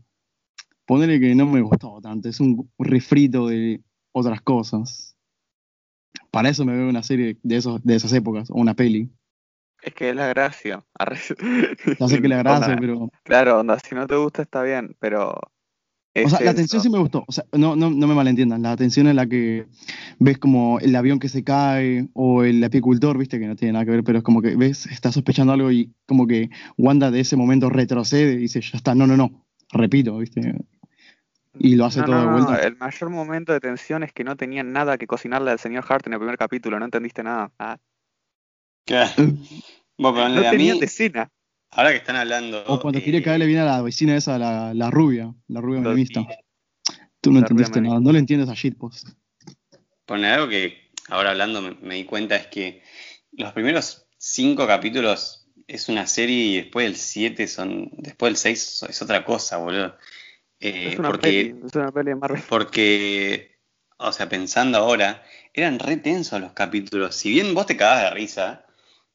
[0.86, 2.28] ponele que no me gustó tanto.
[2.28, 5.16] Es un refrito de otras cosas.
[6.30, 9.10] Para eso me veo una serie de, esos, de esas épocas, o una peli.
[9.82, 10.84] Es que es la gracia.
[11.98, 15.34] Ya sé que la gracia, pero Claro, onda, si no te gusta está bien, pero...
[16.14, 17.24] O sea, la atención sí me gustó.
[17.26, 18.60] O sea, no, no, no me malentiendan.
[18.60, 19.66] La atención en la que
[20.18, 23.86] ves como el avión que se cae o el apicultor, viste, que no tiene nada
[23.86, 27.20] que ver, pero es como que ves, está sospechando algo y como que Wanda de
[27.20, 30.54] ese momento retrocede y dice, ya está, no, no, no, repito, viste.
[31.58, 32.62] Y lo hace No, todo no, de no, vuelta.
[32.62, 36.06] El mayor momento de tensión es que no tenían nada que cocinarle al señor Hart
[36.06, 37.50] en el primer capítulo, no entendiste nada.
[37.58, 37.78] Ah,
[38.84, 39.12] Claro.
[39.98, 41.30] Bueno, pero no a mí, de escena.
[41.70, 42.64] ahora que están hablando.
[42.66, 45.80] O cuando eh, quiere caerle bien a la vecina esa, la, la rubia, la rubia
[45.80, 46.26] Lo- menemista.
[47.20, 49.10] Tú no entendiste nada, no le entiendes a shitpost.
[50.06, 52.82] Pone algo que ahora hablando me, me di cuenta es que
[53.32, 57.90] los primeros cinco capítulos es una serie y después del 7 son.
[57.98, 59.96] Después del 6 es otra cosa, boludo.
[60.58, 62.42] Eh, es una porque, peli, es una peli de Marvel.
[62.48, 63.58] porque,
[63.98, 65.22] o sea, pensando ahora,
[65.54, 67.14] eran re tensos los capítulos.
[67.14, 68.66] Si bien vos te cagabas de risa,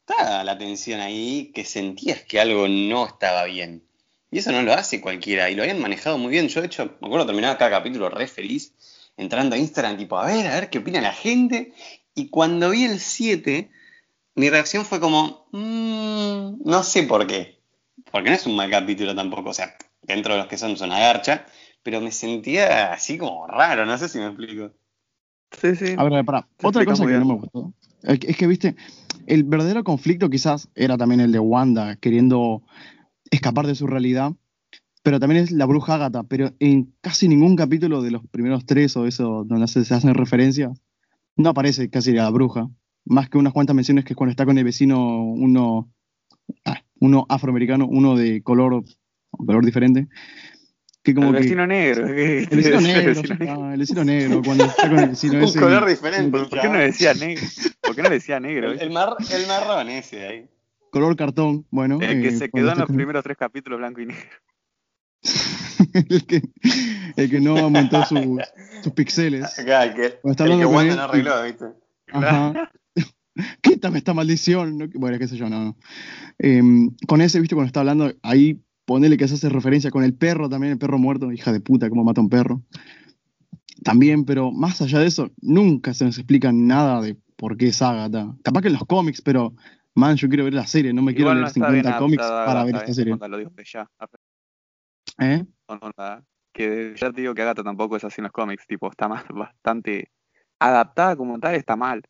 [0.07, 3.83] estaba la tensión ahí que sentías que algo no estaba bien.
[4.31, 5.49] Y eso no lo hace cualquiera.
[5.49, 6.47] Y lo habían manejado muy bien.
[6.47, 8.73] Yo, de hecho, me acuerdo terminaba cada capítulo re feliz,
[9.17, 11.73] entrando a Instagram, tipo, a ver, a ver qué opina la gente.
[12.15, 13.69] Y cuando vi el 7,
[14.35, 17.59] mi reacción fue como, "Mm, no sé por qué.
[18.11, 19.49] Porque no es un mal capítulo tampoco.
[19.49, 21.45] O sea, dentro de los que son, es una garcha.
[21.83, 24.71] Pero me sentía así como raro, no sé si me explico.
[25.61, 25.95] Sí, sí.
[25.97, 26.47] A ver, pará.
[26.59, 27.73] Se Otra cosa que no me gustó.
[28.03, 28.75] Es que, es que, viste,
[29.27, 32.63] el verdadero conflicto quizás era también el de Wanda queriendo
[33.29, 34.33] escapar de su realidad,
[35.03, 38.95] pero también es la bruja Agatha, pero en casi ningún capítulo de los primeros tres
[38.97, 40.81] o eso donde se, hacen referencias,
[41.35, 42.69] no aparece casi la bruja,
[43.05, 45.91] más que unas cuantas menciones que cuando está con el vecino uno,
[46.65, 48.83] ah, uno afroamericano, uno de color,
[49.31, 50.07] color diferente,
[51.13, 51.41] que como el que...
[51.43, 52.07] vecino negro.
[52.07, 53.11] el vecino negro,
[53.71, 55.59] el vecino negro, cuando está con el vecino Un ese...
[55.59, 56.37] color y- diferente.
[56.37, 57.43] ¿Por qué no decía negro?
[57.81, 58.71] ¿Por qué no decía negro?
[58.73, 60.49] El, el mar- el marrón ese ahí.
[60.91, 61.99] color cartón, bueno.
[62.01, 64.21] El que eh, se quedó en los con- primeros tres capítulos blanco y negro.
[65.93, 66.41] el, que,
[67.15, 68.39] el que no aumentó su-
[68.83, 69.57] sus píxeles.
[69.59, 71.65] Acá, el que, el que Wanda él, no arregló, ¿viste?
[72.11, 72.69] Ajá.
[73.61, 74.77] Quítame esta maldición.
[74.77, 74.87] ¿no?
[74.95, 75.63] Bueno, qué sé yo, no.
[75.63, 75.77] no.
[76.39, 80.13] Em, con ese, viste, cuando está hablando, ahí ponele que se hace referencia con el
[80.13, 82.61] perro también, el perro muerto, hija de puta, cómo mata a un perro.
[83.83, 87.81] También, pero más allá de eso, nunca se nos explica nada de por qué es
[87.81, 88.33] Agatha.
[88.43, 89.53] Capaz que en los cómics, pero
[89.93, 92.23] man, yo quiero ver la serie, no me quiero no leer está bien 50 cómics
[92.23, 93.17] adaptada, para ver esta bien, serie.
[93.27, 93.91] Lo de ya.
[95.19, 95.45] ¿Eh?
[95.65, 96.23] onda,
[96.53, 99.25] que ya te digo que Agatha tampoco es así en los cómics, tipo, está más
[99.29, 100.11] bastante
[100.59, 102.03] adaptada como tal, está mal.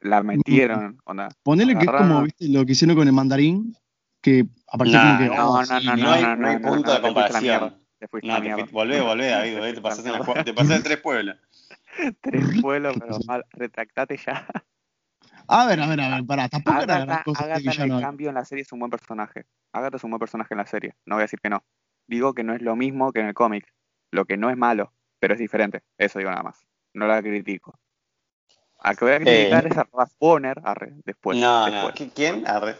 [0.00, 1.28] La metieron, onda.
[1.42, 3.76] Ponele que es como, viste, lo que hicieron con el mandarín,
[4.26, 5.36] que apareció Nah, como que.
[5.36, 6.82] No, oh, no, no, no no, hay- no, no hay no, punto no, de te
[6.82, 7.42] fuiste a la comparación.
[7.42, 10.76] mierda, Te fuiste No, la volvé, volvé, David, volvé, te pasaste, en cua- te pasaste
[10.76, 11.36] en tres pueblos.
[12.20, 14.46] Tres pueblos, pero mal, retractate ya.
[15.48, 17.96] A ver, a ver, a ver, pará, tampoco era gran Agatha, cosa Agatha en villano.
[17.98, 19.46] el cambio en la serie es un buen personaje.
[19.72, 20.94] Agatha es un buen personaje en la serie.
[21.06, 21.64] No voy a decir que no.
[22.06, 23.72] Digo que no es lo mismo que en el cómic.
[24.10, 25.82] Lo que no es malo, pero es diferente.
[25.96, 26.66] Eso digo nada más.
[26.94, 27.78] No la critico.
[28.80, 29.68] A que voy a criticar Eh.
[29.70, 31.38] es a Ralph Bonner, arre, después.
[31.38, 31.94] no, no, después.
[31.94, 32.46] ¿qui- ¿quién?
[32.46, 32.76] Arre.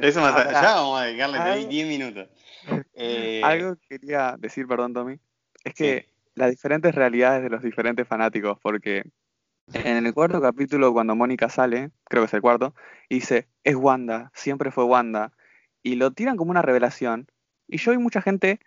[0.00, 2.28] Eso más allá vamos a dedicarle algo- 10 minutos.
[2.94, 5.18] Eh, Algo que quería decir, perdón, Tommy,
[5.64, 9.02] es que las diferentes realidades de los diferentes fanáticos, porque
[9.74, 12.74] en el cuarto capítulo, cuando Mónica sale, creo que es el cuarto,
[13.08, 15.32] y dice, es Wanda, siempre fue Wanda,
[15.82, 17.26] y lo tiran como una revelación,
[17.66, 18.60] y yo y mucha gente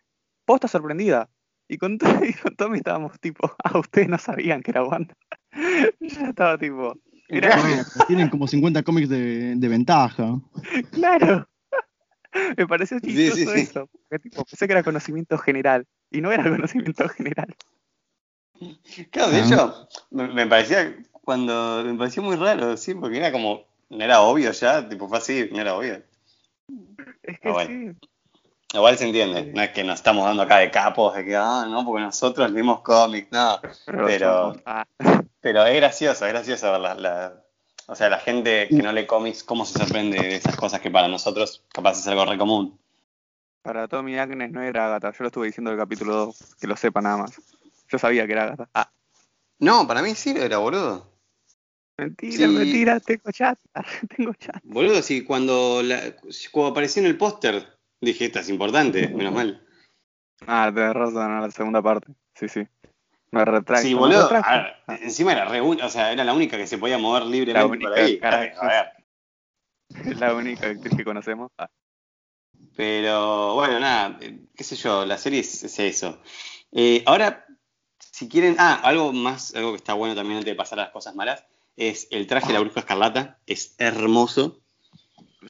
[0.44, 1.30] posta sorprendida,
[1.70, 1.98] y con,
[2.30, 5.16] y con Tommy estábamos tipo, ah, ustedes no sabían que era Wanda.
[6.02, 6.98] Yo estaba tipo,
[8.08, 10.40] tienen como 50 cómics de, de ventaja.
[10.92, 11.48] claro.
[12.58, 13.60] Me pareció chistoso sí, sí.
[13.62, 17.56] eso, porque tipo, pensé que era conocimiento general, y no era conocimiento general.
[19.12, 19.46] Claro, de Ah.
[19.46, 24.22] hecho, me, me parecía cuando me pareció muy raro, sí, porque era como, no era
[24.22, 26.04] obvio ya, tipo fue así, no era obvio.
[27.24, 27.94] Es que bueno.
[28.02, 28.08] sí.
[28.74, 31.66] Igual se entiende, no es que nos estamos dando acá de capos, de que, ah,
[31.70, 33.60] no, porque nosotros leímos cómics, no.
[33.86, 34.86] Pero- somos- ah,
[35.46, 37.44] Pero es gracioso, es gracioso ver la, la-
[37.86, 40.90] o sea, la gente que no lee cómics, cómo se sorprende de esas cosas que
[40.90, 42.80] para nosotros capaz es algo re común.
[43.62, 45.12] para Tommy Agnes no era Agatha.
[45.12, 47.40] Yo lo estuve diciendo en el capítulo 2, que lo sepa nada más.
[47.90, 48.70] Yo sabía que era Agatha.
[48.74, 48.90] Ah,
[49.60, 51.12] No, para mí sí lo era, boludo.
[52.00, 52.48] mentira, Sí.
[52.48, 53.60] mentira, tengo chat.
[54.18, 54.64] tengo chat.
[54.64, 56.16] Boludo, sí, cuando, la-
[56.52, 59.64] cuando apareció en el póster, dije, esta es importante, menos mal.
[60.48, 62.14] Ah, tenés razón, a la segunda parte.
[62.34, 62.68] Sí, sí.
[63.36, 63.86] Me retracto.
[63.86, 64.30] Sí, boludo.
[64.30, 67.68] ver, encima era re o sea, era la única que se podía mover libremente La
[67.68, 68.54] por única, ahí.
[68.62, 68.92] A ver.
[70.10, 71.52] Es la única actriz que conocemos.
[71.58, 71.70] Ah,
[72.78, 76.22] Pero bueno, nada, eh, qué sé yo, la serie es, es eso.
[76.72, 77.46] Eh, ahora,
[78.00, 80.92] si quieren, ah, algo más, algo que está bueno también antes de pasar a las
[80.92, 81.46] cosas malas,
[81.76, 84.62] es el traje de la bruja escarlata, es hermoso,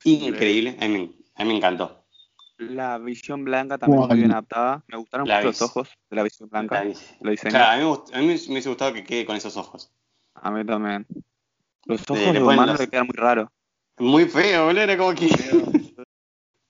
[0.03, 2.04] increíble, a mí, a mí me encantó.
[2.57, 4.09] La visión blanca también ¿Cuál?
[4.11, 4.83] muy bien adaptada.
[4.87, 6.83] Me gustaron La mucho los ojos de la visión blanca.
[6.83, 7.51] La- Lo diseño.
[7.51, 9.91] Claro, a mí, a mí me hubiese gustado que quede con esos ojos.
[10.35, 11.05] A mí también.
[11.85, 13.49] Los ojos le de ponen humano los- le quedan muy raros.
[13.97, 15.27] Muy feo, boludo, era como que...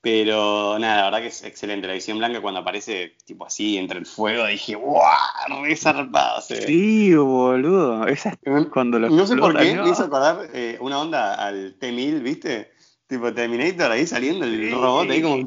[0.02, 1.88] Pero nada, la verdad que es excelente.
[1.88, 5.64] La visión blanca cuando aparece tipo así entre el fuego, dije, ¡guau!
[5.64, 6.62] Re zarpado se ve.
[6.68, 8.06] Sí, boludo.
[8.06, 11.76] Esa es cuando lo No sé por qué, me hizo acordar eh, una onda al
[11.80, 12.72] T-1000, ¿viste?
[13.08, 15.46] Tipo Terminator ahí saliendo el robot ahí como,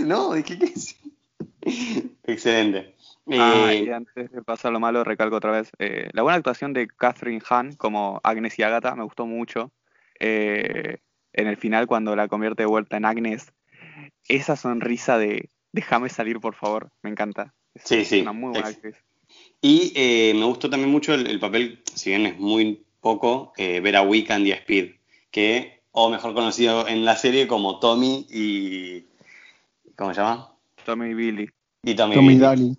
[0.00, 0.34] ¿no?
[0.34, 0.96] Dije, ¿qué es?
[2.24, 2.94] Excelente.
[3.32, 5.70] Ah, Eh, y antes de pasar lo malo, recalco otra vez.
[5.78, 9.70] eh, la buena actuación de Catherine Hahn como Agnes y Agatha me gustó mucho.
[10.18, 10.98] Eh,
[11.32, 13.52] en el final, cuando la convierte de vuelta en Agnes,
[14.28, 17.54] esa sonrisa de déjame salir, por favor, me encanta.
[17.74, 18.96] Es Sí, sí, Una muy buena actriz.
[19.62, 23.80] y eh, me gustó también mucho el, el papel, si bien es muy poco, eh,
[23.80, 24.94] ver a Weekend y a Speed,
[25.30, 29.06] que, o mejor conocido en la serie como Tommy y...
[29.96, 30.52] ¿Cómo se llama?
[30.84, 31.50] Tommy y Billy.
[31.82, 32.14] Y Tommy.
[32.14, 32.38] Tommy Lee.
[32.38, 32.78] Daly.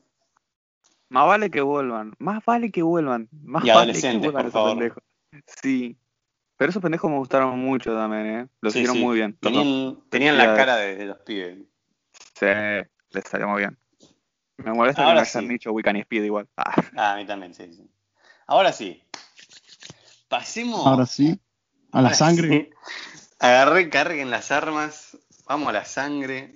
[1.10, 3.28] Más vale que vuelvan, más vale que vuelvan.
[3.44, 4.70] Más Y vale adolescentes, que vuelvan por esos favor.
[4.78, 5.04] pendejos.
[5.62, 5.98] Sí.
[6.58, 8.48] Pero esos pendejos me gustaron mucho también, ¿eh?
[8.62, 9.04] Los Sí, hicieron sí.
[9.04, 9.34] muy bien.
[9.42, 11.58] Tenían, tenían la cara de, de los pibes.
[12.40, 12.46] Sí,
[13.12, 13.78] les salió muy bien.
[14.58, 15.50] Me molesta Ahora que no hayan sí.
[15.50, 16.48] dicho Wiccan y Speed igual.
[16.56, 17.90] Ah, Ah, a mí también, sí, sí.
[18.48, 19.02] Ahora sí.
[20.30, 20.86] Pasemos.
[20.86, 21.40] Ahora sí,
[21.92, 22.70] a la Ahora sangre.
[23.42, 25.18] Agarré, carguen las armas.
[25.48, 26.54] Vamos a la sangre.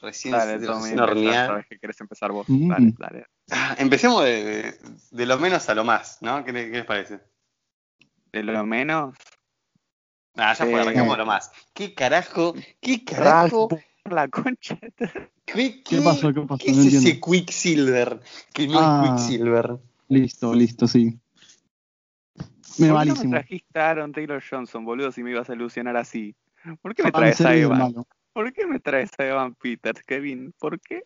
[0.00, 1.66] Recién, dale, recién hornear.
[1.68, 2.48] que querés empezar vos.
[2.48, 2.68] Mm.
[2.70, 3.26] Dale, dale.
[3.50, 4.78] Ah, Empecemos de, de-
[5.10, 6.42] de lo menos a lo más, ¿no?
[6.44, 7.20] ¿Qué, le- qué les parece?
[8.32, 9.14] De lo menos,
[10.36, 11.50] Ah, ya fue, Eh, arrancamos lo más.
[11.74, 12.54] ¿Qué carajo?
[12.80, 13.68] ¿Qué carajo?
[14.04, 14.78] La concha.
[15.44, 16.32] ¿Qué, ¿Qué pasó?
[16.32, 16.64] ¿Qué pasó?
[16.64, 17.08] ¿Qué No es entiendo.
[17.08, 18.20] ese Quicksilver?
[18.54, 19.02] Que no Ah.
[19.04, 19.78] es Quicksilver.
[20.08, 21.18] Listo, listo, sí.
[22.80, 25.54] Me ¿Por qué no me trajiste a Aaron Taylor Johnson, boludo, si me ibas a
[25.54, 26.34] ilusionar así?
[26.80, 27.78] ¿Por qué me Ah, traes a Evan?
[27.78, 28.06] malo.
[28.32, 30.54] ¿Por qué me traes a Evan Peters, Kevin?
[30.58, 31.04] ¿Por qué?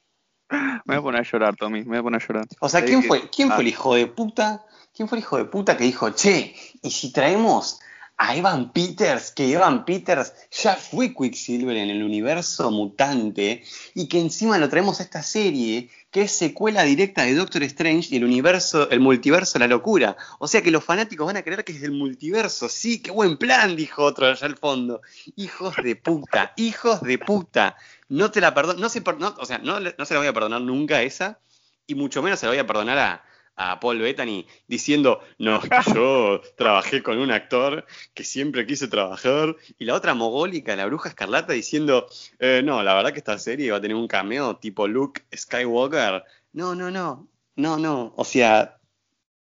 [0.51, 2.47] Me voy a poner a llorar, Tommy, me voy a poner a llorar.
[2.61, 4.65] O sea, ¿quién fue, ¿quién Ah, fue el hijo de puta?
[4.95, 7.81] ¿Quién fue el hijo de puta que dijo, che, y si traemos
[8.17, 14.21] a Evan Peters, que Evan Peters ya fue Quicksilver en el universo mutante y que
[14.21, 18.25] encima lo traemos a esta serie que es secuela directa de Doctor Strange y el
[18.25, 20.17] universo, el multiverso, la locura.
[20.39, 22.69] O sea que los fanáticos van a creer que es del multiverso.
[22.69, 25.03] Sí, qué buen plan, dijo otro allá al fondo.
[25.35, 27.77] Hijos de puta, hijos de puta.
[28.09, 30.61] No te la perdono, no se, no, o sea, no, se la voy a perdonar
[30.61, 31.41] nunca esa
[31.85, 33.25] y mucho menos se la voy a perdonar a,
[33.57, 35.61] a Paul Bettany diciendo, no,
[35.95, 41.09] yo trabajé con un actor que siempre quise trabajar, y la otra mogólica, la bruja
[41.09, 42.07] escarlata, diciendo,
[42.39, 46.25] eh, no, la verdad que esta serie va a tener un cameo tipo Luke Skywalker.
[46.53, 48.79] No, no, no, no, no, o sea,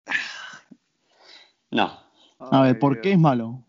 [1.72, 2.00] no.
[2.40, 3.64] A ver, ¿por qué es malo?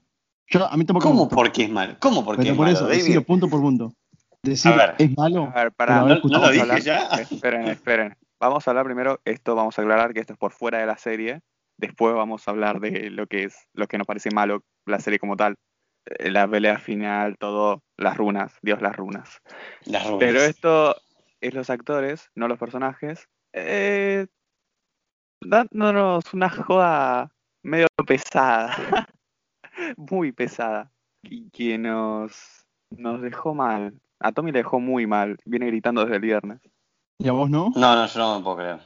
[0.49, 1.97] Yo, a mí tampoco ¿Cómo por qué es malo?
[1.99, 3.95] ¿Cómo por qué es por malo, eso, decirlo punto por punto.
[4.43, 4.97] Decir, ver.
[4.99, 5.53] es malo.
[5.55, 6.83] A ver, haber ¿No, no lo dije hablar.
[6.83, 7.07] ya?
[7.21, 8.17] Esperen, esperen.
[8.43, 10.97] Vamos a hablar primero, esto vamos a aclarar que esto es por fuera de la
[10.97, 11.43] serie.
[11.77, 15.21] Después vamos a hablar de lo que es, lo que nos parece malo, la serie
[15.21, 15.55] como tal.
[16.07, 19.41] Eh, La pelea final, todo, las runas, Dios las runas.
[19.85, 20.19] Las runas.
[20.19, 20.97] Pero esto
[21.41, 23.29] es los actores, no los personajes.
[23.53, 24.27] Eh,
[25.41, 27.31] dándonos una joda
[27.63, 28.75] medio pesada.
[29.97, 30.91] muy pesada.
[31.23, 34.01] Y que nos, nos dejó mal.
[34.19, 35.37] A Tommy le dejó muy mal.
[35.45, 36.61] Viene gritando desde el viernes.
[37.19, 37.73] ¿Y a vos no?
[37.75, 38.81] No, no, yo no me puedo creer.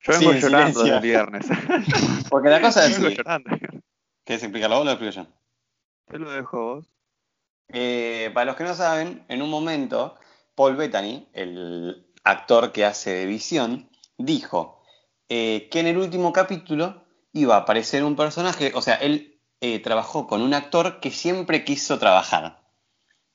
[0.00, 0.94] Yo vengo en llorando silencio.
[0.96, 1.46] el viernes.
[2.30, 3.50] Porque la cosa es Yo vengo llorando.
[4.24, 5.26] ¿Querés explicarlo vos o lo explico yo?
[6.06, 6.86] Te lo dejo vos.
[7.68, 10.16] Eh, para los que no saben, en un momento,
[10.54, 13.88] Paul Bettany, el actor que hace de Visión,
[14.18, 14.82] dijo
[15.28, 19.78] eh, que en el último capítulo iba a aparecer un personaje, o sea, él eh,
[19.78, 22.61] trabajó con un actor que siempre quiso trabajar.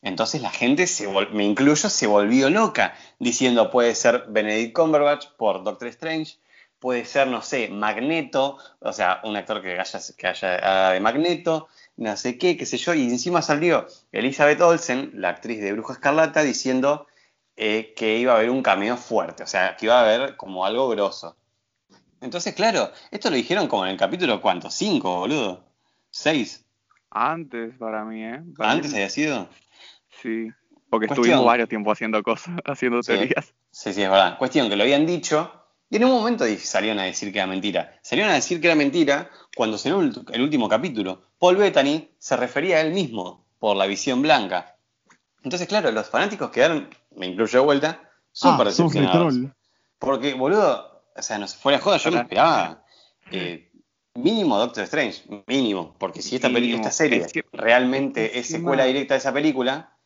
[0.02, 5.64] Entonces la gente, se me incluyo, se volvió loca, diciendo puede ser Benedict Cumberbatch por
[5.64, 6.38] Doctor Strange,
[6.80, 11.68] puede ser, no sé, Magneto, o sea, un actor que haya, que haya de Magneto,
[11.98, 15.94] no sé qué, qué sé yo, y encima salió Elizabeth Olsen, la actriz de Bruja
[15.94, 17.08] Escarlata, diciendo
[17.56, 20.66] eh, que iba a haber un cameo fuerte, o sea, que iba a haber como
[20.66, 21.36] algo grosso.
[22.22, 24.70] Entonces, claro, esto lo dijeron como en el capítulo, ¿cuánto?
[24.70, 25.64] ¿Cinco, boludo?
[26.10, 26.66] ¿Seis?
[27.10, 28.42] Antes para mí, ¿eh?
[28.56, 29.48] Para ¿Antes mí, había sido?
[30.22, 30.50] Sí.
[30.90, 31.26] Porque Cuestión.
[31.26, 33.12] estuvimos varios tiempos haendo cosas, haciendo Sí.
[33.14, 33.54] teorías.
[33.72, 34.38] Sí, sí, es verdad.
[34.38, 35.52] Cuestión que lo habían dicho
[35.90, 37.98] y en un momento salieron a decir que era mentira.
[38.02, 41.24] Salieron a decir que era mentira cuando salió el, el último capítulo.
[41.40, 44.76] Paul Bettany se refería a él mismo por la visión blanca.
[45.44, 48.02] Entonces, claro, los fanáticos quedaron, me incluyo de vuelta,
[48.32, 49.34] súper ah, decepcionados.
[49.34, 49.46] troll.
[50.00, 52.84] Porque, boludo, o sea, no se fuera de joda, yo me esperaba
[53.32, 53.72] eh,
[54.16, 56.76] mínimo Doctor Strange, mínimo, porque si esta, Mínimo.
[56.78, 59.97] esta serie Es que- realmente es secuela directa de esa película,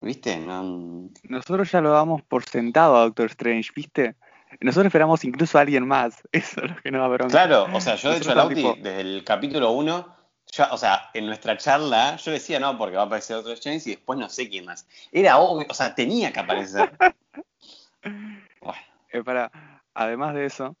[0.00, 0.36] ¿viste?
[0.38, 4.16] No, Nosotros ya lo damos por sentado a Doctor Strange, ¿viste?
[4.60, 6.22] Nosotros esperamos incluso a alguien más.
[6.32, 7.30] Eso es lo que nos da bronca.
[7.32, 10.16] Claro, o sea, yo de hecho a estamos Lauti, tipo- desde el capítulo 1,
[10.52, 13.90] ya, o sea, en nuestra charla, yo decía no, porque va a aparecer otro Strange
[13.90, 14.86] y después no sé quién más.
[15.12, 16.90] Era obvio, o sea, tenía que aparecer.
[18.02, 18.78] Bueno,
[19.12, 19.50] Eh, para,
[19.94, 20.76] además de eso,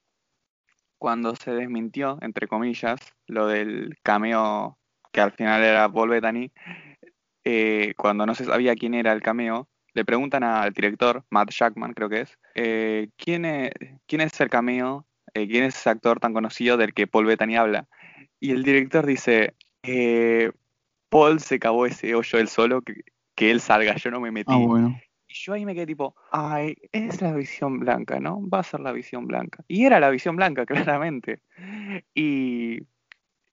[0.98, 4.78] cuando se desmintió, entre comillas, lo del cameo
[5.12, 6.50] que al final era Paul Bettany,
[7.44, 11.94] eh, cuando no se sabía quién era el cameo, le preguntan al director, Matt Jackman
[11.94, 13.72] creo que es, eh, ¿quién, es
[14.06, 15.06] ¿quién es el cameo?
[15.34, 17.86] Eh, ¿Quién es ese actor tan conocido del que Paul Bettany habla?
[18.38, 19.54] Y el director dice,
[21.08, 23.02] Paul se cavó ese hoyo él solo, que,
[23.34, 24.52] que él salga, yo no me metí.
[24.52, 25.00] Ah, bueno.
[25.30, 28.40] Y yo ahí me quedé tipo, ay, es la visión blanca, ¿no?
[28.48, 29.62] Va a ser la visión blanca.
[29.68, 31.40] Y era la visión blanca, claramente.
[32.14, 32.80] Y,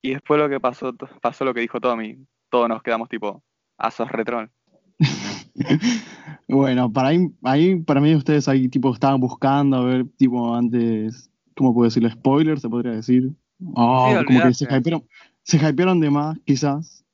[0.02, 2.18] y después lo que pasó, pasó lo que dijo Tommy.
[2.50, 3.44] Todos nos quedamos tipo,
[3.78, 4.50] a sos retrol.
[6.50, 11.30] Bueno, para ahí, ahí para mí ustedes ahí tipo estaban buscando a ver tipo antes,
[11.54, 12.08] ¿cómo puedo decirlo?
[12.10, 13.30] Spoiler, se podría decir.
[13.74, 15.06] Oh, Sí, como que se hypearon,
[15.42, 17.04] se hypearon de más, quizás.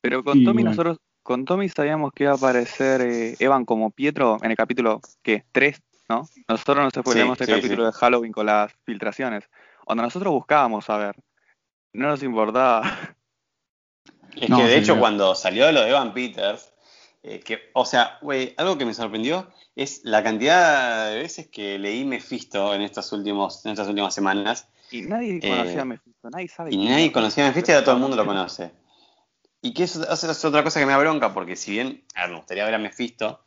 [0.00, 0.70] Pero con Y Tommy bueno.
[0.70, 5.00] nosotros, con Tommy sabíamos que iba a aparecer eh, Evan como Pietro en el capítulo,
[5.24, 5.44] ¿qué?
[5.50, 5.82] ¿Tres?
[6.08, 6.28] ¿No?
[6.48, 9.50] Nosotros nos spoilamos Sí, el sí, capítulo de Halloween con las filtraciones.
[9.84, 11.16] Cuando nosotros buscábamos saber,
[11.92, 12.82] no nos importaba.
[14.40, 16.72] Es No, que de hecho cuando salió lo de Evan Peters,
[17.22, 21.78] eh, que, o sea, güey, algo que me sorprendió es la cantidad de veces que
[21.78, 26.30] leí Mephisto en, estos últimos, en estas últimas semanas Y nadie Eh, conocía a Mephisto,
[26.30, 28.70] nadie sabe Y nadie conocía a Mephisto y ahora todo el mundo lo conoce.
[29.60, 32.22] Y que eso, eso es otra cosa que me da bronca, porque si bien a
[32.22, 33.40] ver, me gustaría ver a Mephisto,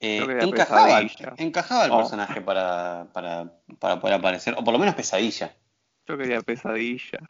[0.00, 1.00] eh, encajaba,
[1.38, 1.96] encajaba el Oh.
[1.98, 5.54] personaje para, para, para poder aparecer, o por lo menos pesadilla.
[6.06, 7.20] Yo quería pesadilla.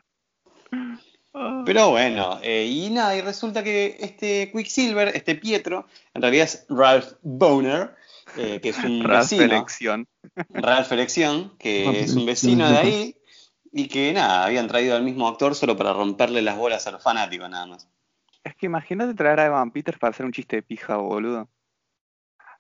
[1.34, 1.62] Ah.
[1.66, 6.64] Pero bueno, eh, y nada, y resulta que este Quicksilver, este Pietro, en realidad es
[6.68, 7.96] Ralph Boner,
[8.36, 9.42] eh, que es un Ralph vecino.
[9.42, 10.08] elección.
[10.50, 13.16] Ralph Elección, que es un vecino de ahí,
[13.72, 17.02] Y que nada, habían traído al mismo actor solo para romperle las bolas a los
[17.02, 17.88] fanáticos, nada más.
[18.44, 21.48] Es que imagínate traer a Evan Peters para hacer un chiste de pija, boludo.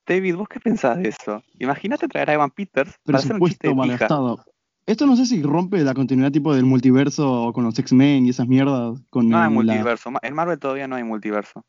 [0.06, 1.42] David, ¿vos qué pensás de eso?
[1.60, 4.53] Imagínate traer a Evan Peters para hacer un chiste Presupuesto de mal pija.
[4.86, 8.46] Esto no sé si rompe la continuidad tipo del multiverso con los X-Men y esas
[8.48, 9.00] mierdas.
[9.10, 10.10] Con No hay el- multiverso.
[10.22, 11.64] En Marvel todavía no hay multiverso.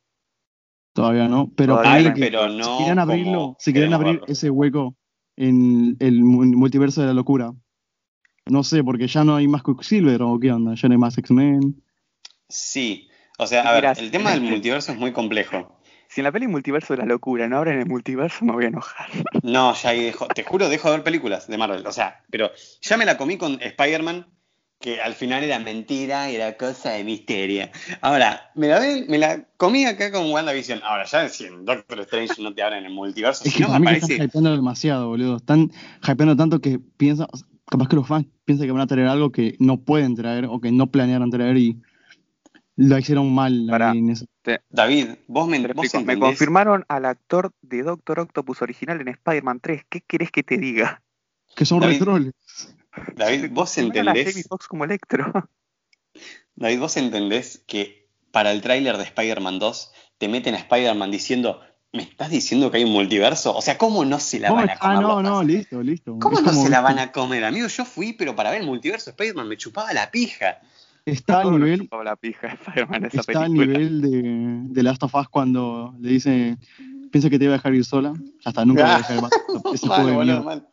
[0.94, 1.52] todavía no.
[1.56, 2.16] Pero Todavía Hay, ponele no.
[2.16, 2.78] que pero si no.
[2.78, 4.26] querían como abrirlo, si queremos abrir verlo.
[4.28, 4.96] ese hueco
[5.38, 7.54] en el mu- multiverso de la locura.
[8.48, 11.18] No sé, porque ya no hay más Quicksilver o qué onda, ya no hay más
[11.18, 11.82] X-Men.
[12.48, 13.10] Sí.
[13.38, 15.75] O sea, a ver, el tema del multiverso es muy complejo.
[16.10, 18.68] Si en la peli Multiverso de la Locura no abren el multiverso, me voy a
[18.68, 19.08] enojar.
[19.44, 21.86] No, ya ahí dejo, te juro, dejo de ver películas de Marvel.
[21.86, 24.28] O sea, pero ya me la comí con Spider-Man,
[24.80, 27.70] que al final era mentira, era cosa de misterio.
[28.02, 30.82] Ahora, me la, ve- me la comí acá con WandaVision.
[30.84, 33.70] Ahora, ya si en Doctor Strange no te abren el multiverso, Es si que no
[33.70, 34.24] para me mí que están parece.
[34.26, 35.38] hypeando demasiado, boludo.
[35.38, 35.72] Están
[36.08, 37.28] hypeando tanto que piensan,
[37.70, 40.60] capaz que los fans piensan que van a traer algo que no pueden traer o
[40.62, 41.82] que no planearon traer y
[42.76, 44.26] lo hicieron mal en eso.
[44.70, 45.94] David, vos me, vos.
[46.04, 49.84] Me confirmaron al actor de Doctor Octopus original en Spider-Man 3.
[49.90, 51.02] ¿Qué querés que te diga?
[51.56, 52.34] Que son David, retroles.
[53.16, 54.48] David, vos confirmaron a Jamie entendés.
[54.48, 55.32] Foxx como Electro.
[56.56, 61.62] David, vos entendés que para el tráiler de Spider-Man 2 te meten a Spider-Man diciendo,
[61.94, 63.56] ¿me estás diciendo que hay un multiverso?
[63.56, 64.98] O sea, ¿cómo no se la ¿Cómo van a comer?
[64.98, 66.18] Ah, no, no, listo, listo.
[66.20, 67.46] ¿Cómo no se la van a comer?
[67.46, 70.60] Amigo, yo fui, pero para ver el multiverso de Spider-Man me chupaba la pija.
[71.06, 75.14] Está al nivel, chupaba la pija de esa está al nivel de, de Last of
[75.16, 76.58] Us cuando le dice,
[77.12, 78.14] piensa que te iba a dejar ir sola.
[78.44, 79.18] Ya está, nunca voy a dejar
[79.74, 80.68] ese mal, juego de mal.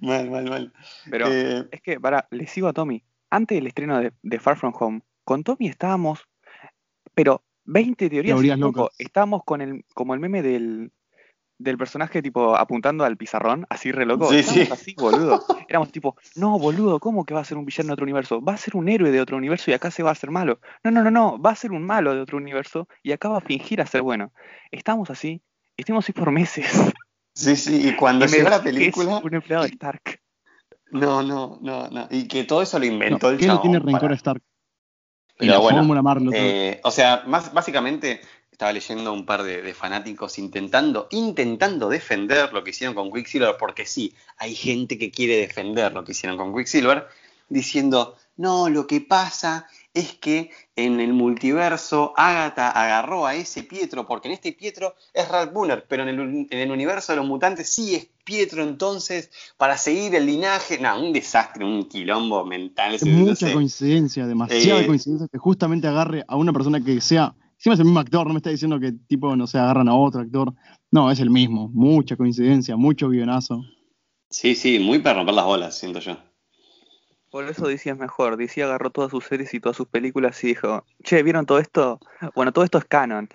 [0.00, 0.72] Mal, mal, mal.
[1.10, 3.02] Pero Eh, es que, para, le sigo a Tommy.
[3.30, 6.28] Antes del estreno de, de Far From Home, con Tommy estábamos,
[7.14, 8.88] pero 20 teorías Teorías locas.
[8.98, 10.92] Estábamos con el, como el meme del,
[11.60, 14.30] del personaje tipo apuntando al pizarrón, así re loco.
[14.30, 14.68] Sí, sí.
[14.72, 15.44] así, boludo.
[15.68, 18.40] Éramos tipo, no, boludo, ¿cómo que va a ser un villano de otro universo?
[18.40, 20.58] Va a ser un héroe de otro universo y acá se va a hacer malo.
[20.82, 23.38] No, no, no, no, va a ser un malo de otro universo y acá va
[23.38, 24.32] a fingir a ser bueno.
[24.70, 25.42] Estábamos así,
[25.76, 26.66] estuvimos así por meses.
[27.34, 30.20] sí, sí, y cuando Y llegó la es película, un empleado de Stark.
[30.92, 32.08] no, no, no, no.
[32.10, 33.62] Y que todo eso lo No, inventó el ¿Qué le chabón.
[33.62, 34.42] tiene rencor para- a Stark?
[35.42, 36.30] Y Pero la bueno, fórmula Marlo.
[36.32, 36.40] todo.
[36.40, 38.20] Eh, o sea, más, básicamente
[38.60, 43.56] estaba leyendo un par de, de fanáticos intentando, intentando defender lo que hicieron con Quicksilver,
[43.58, 47.06] porque sí, hay gente que quiere defender lo que hicieron con Quicksilver,
[47.48, 54.06] diciendo, no, lo que pasa es que en el multiverso Agatha agarró a ese Pietro,
[54.06, 57.16] porque en este Pietro es Ralph Bunner, pero en el, uni- en el universo de
[57.16, 62.44] los mutantes sí es Pietro entonces, para seguir el linaje, no, un desastre, un quilombo
[62.44, 62.94] mental.
[62.94, 63.54] Es no mucha sé.
[63.54, 67.84] coincidencia, demasiada Eh, coincidencia que justamente agarre a una persona que sea, encima es el
[67.84, 70.54] mismo actor, no me está diciendo que tipo, no sé, agarran a otro actor.
[70.90, 73.62] No, es el mismo, mucha coincidencia, mucho guionazo.
[74.30, 76.16] Sí, sí, muy para romper las bolas, siento yo.
[77.30, 78.36] Por eso DC es mejor.
[78.38, 82.00] DC agarró todas sus series y todas sus películas y dijo, che, ¿vieron todo esto?
[82.34, 83.28] Bueno, todo esto es canon.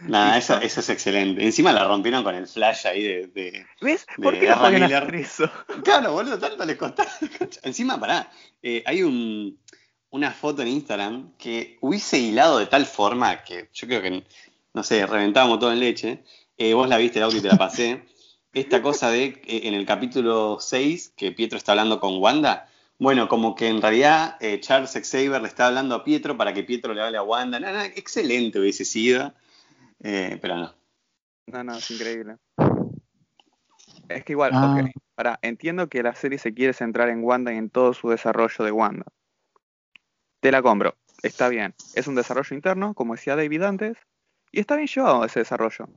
[0.00, 0.54] Nada, Listo.
[0.54, 1.44] eso, eso es excelente.
[1.44, 3.26] Encima la rompieron con el flash ahí de.
[3.28, 4.06] de- ¿Ves?
[4.16, 5.50] De ¿Por qué no hacer eso?
[5.82, 7.10] Claro, boludo, tanto les costaba.
[7.62, 8.30] Encima, pará.
[8.62, 9.58] eh, hay un,
[10.10, 14.24] una foto en Instagram que hubiese hilado de tal forma que yo creo que,
[14.74, 16.24] no sé, reventábamos todo en leche.
[16.56, 18.04] Eh, vos la viste, Lauti, te la pasé.
[18.52, 22.68] Esta cosa de eh, en el capítulo 6, que Pietro está hablando con Wanda.
[22.98, 26.64] Bueno, como que en realidad eh, Charles Xavier le está hablando a Pietro para que
[26.64, 27.86] Pietro le hable a Wanda.
[27.86, 29.34] Excelente hubiese sido.
[30.02, 30.74] Eh, pero no.
[31.46, 32.36] No, no, es increíble.
[34.08, 34.76] Es que igual, Ah.
[34.80, 38.64] ok, entiendo que la serie se quiere centrar en Wanda y en todo su desarrollo
[38.64, 39.06] de Wanda.
[40.40, 41.74] Te la compro, está bien.
[41.94, 43.98] Es un desarrollo interno, como decía David antes,
[44.52, 45.88] y está bien llevado ese desarrollo.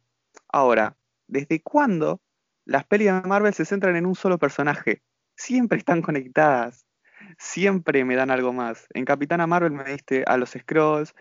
[0.49, 2.21] Ahora, ¿desde cuándo
[2.65, 5.03] las pelis de Marvel se centran en un solo personaje?
[5.35, 6.85] Siempre están conectadas.
[7.37, 8.87] Siempre me dan algo más.
[8.93, 11.13] En Capitana Marvel me diste a los Scrolls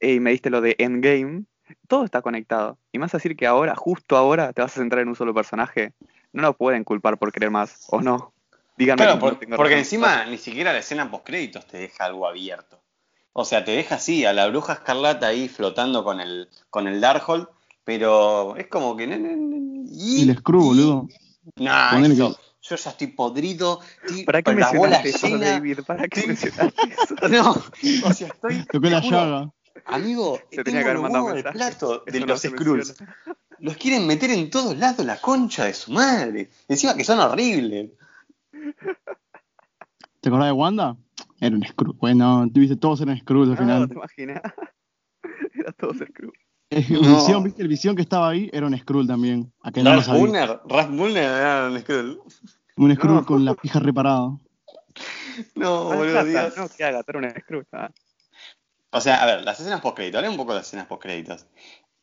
[0.00, 1.44] y me diste lo de Endgame.
[1.88, 2.78] Todo está conectado.
[2.92, 5.92] Y más decir que ahora, justo ahora, te vas a centrar en un solo personaje.
[6.32, 8.33] No lo pueden culpar por querer más, ¿o no?
[8.76, 9.78] Díganme Claro, que por- no tengo porque razón.
[9.84, 12.80] encima ni siquiera la escena post créditos te deja algo abierto.
[13.32, 17.00] O sea, te deja así a la bruja escarlata ahí flotando con el, con el
[17.00, 17.48] Darkhold,
[17.84, 19.04] pero es como que.
[19.90, 21.08] Y el Screw, boludo.
[21.56, 25.50] Nah, eso, yo ya estoy podrido, estoy ¿Para qué la bola eso, llena.
[25.50, 25.80] David?
[25.86, 26.48] ¿Para qué eso?
[27.28, 27.50] No,
[28.08, 28.64] o sea, estoy.
[28.66, 29.50] Tocó la llaga.
[29.86, 31.52] Amigo, Se tenía que haber mandado mensaje.
[31.58, 32.88] plato de Eso no los Skrulls.
[33.00, 33.16] menciona.
[33.58, 36.48] Los quieren meter en todos lados la concha de su madre.
[36.68, 37.90] Encima que son horribles.
[40.20, 40.96] ¿Te acordás de Wanda?
[41.40, 41.92] Era un Screw.
[41.94, 43.88] Bueno, tuviste todos eran Screws al No, final.
[43.88, 44.42] te imaginas.
[45.54, 46.32] Era todo Screw.
[46.70, 47.14] El No.
[47.16, 47.62] visión, ¿viste?
[47.62, 49.52] El visión que estaba ahí era un Skrull también.
[49.62, 50.20] A que no lo Ralph sabía.
[50.20, 52.20] Bulner, Ralph Bulner era un Skrull.
[52.76, 53.24] Un Skrull No.
[53.26, 54.38] con la pija reparada.
[55.54, 56.56] No, Ah, boludo, Dios.
[56.56, 57.68] No, que Agatha era Scrooge.
[57.72, 57.90] ah.
[58.90, 60.18] O sea, a ver, las escenas post-créditos.
[60.18, 61.46] Hablé un poco de las escenas post-créditos.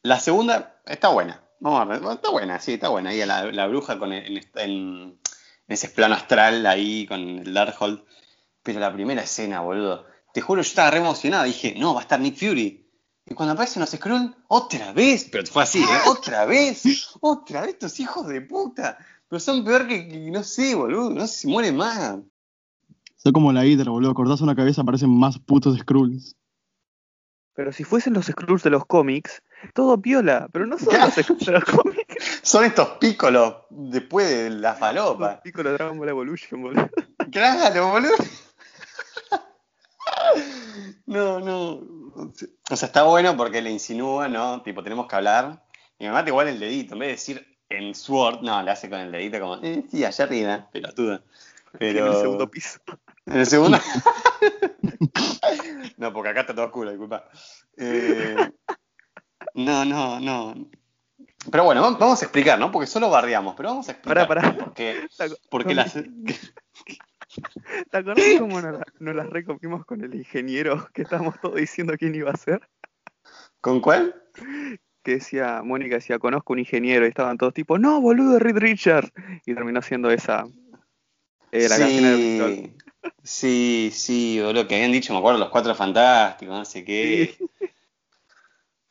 [0.04, 1.42] La segunda está buena.
[1.60, 2.02] Vamos a ver.
[2.14, 3.12] Está buena, sí, está buena.
[3.12, 4.38] Ahí la, la bruja con el-
[5.72, 8.04] ese plano astral ahí con el Darkhold.
[8.64, 10.06] Pero la primera escena, boludo.
[10.34, 11.44] Te juro, yo estaba re emocionado.
[11.46, 12.88] Dije, no, va a estar Nick Fury.
[13.26, 15.28] Y cuando aparecen los Skrull, otra vez.
[15.32, 15.88] Pero fue así, ¿eh?
[16.08, 16.84] Otra vez.
[17.22, 18.98] Otra vez, estos hijos de puta.
[19.28, 21.10] Pero son peor que, que- no sé, boludo.
[21.10, 22.18] No sé si muere más.
[23.18, 24.14] Son como la Hydra, boludo.
[24.14, 26.36] Cortás una cabeza, aparecen más putos Skrulls.
[27.54, 29.42] Pero si fuesen los Skrulls de los cómics,
[29.74, 30.48] todo piola.
[30.52, 32.01] Pero no son los Skrulls de los cómics.
[32.42, 35.42] Son estos pícolos después de la falopa.
[35.42, 36.90] Piccolo Dragon Ball Evolution, boludo.
[37.32, 38.16] Claro, boludo.
[41.06, 41.82] No, no.
[42.70, 44.62] O sea, está bueno porque le insinúa, ¿no?
[44.62, 45.62] Tipo, tenemos que hablar.
[46.00, 46.94] Y me mata igual el dedito.
[46.94, 50.06] En vez de decir en Sword, no, le hace con el dedito como, eh, sí,
[50.06, 51.22] allá arriba, pelotuda.
[51.78, 52.08] Pero.
[52.08, 52.80] En el segundo piso.
[53.26, 53.78] En el segundo.
[55.98, 57.26] no, porque acá está todo oscuro, disculpa.
[57.78, 58.36] Eh,
[59.56, 60.56] no, no, no.
[61.50, 62.72] Pero bueno, va- vamos a explicar, ¿no?
[62.72, 64.28] Porque solo bardeamos, pero vamos a explicar.
[64.28, 64.56] Pará, pará.
[64.58, 65.94] por qué- ¿Te ac- por qué con- las.
[67.92, 71.94] ¿Te acordás cómo nos la, nos la recomimos con el ingeniero que estábamos todos diciendo
[71.98, 72.60] quién iba a ser?
[73.62, 74.22] ¿Con cuál?
[75.04, 79.12] Que decía, Mónica decía, conozco un ingeniero y estaban todos tipo, no, boludo, Reed Richards.
[79.46, 80.46] Y terminó siendo esa.
[81.52, 82.84] eh, la canción de Bristol.
[83.24, 87.36] sí, sí, sí, boludo, que habían dicho, me acuerdo, los cuatro fantásticos, no sé qué.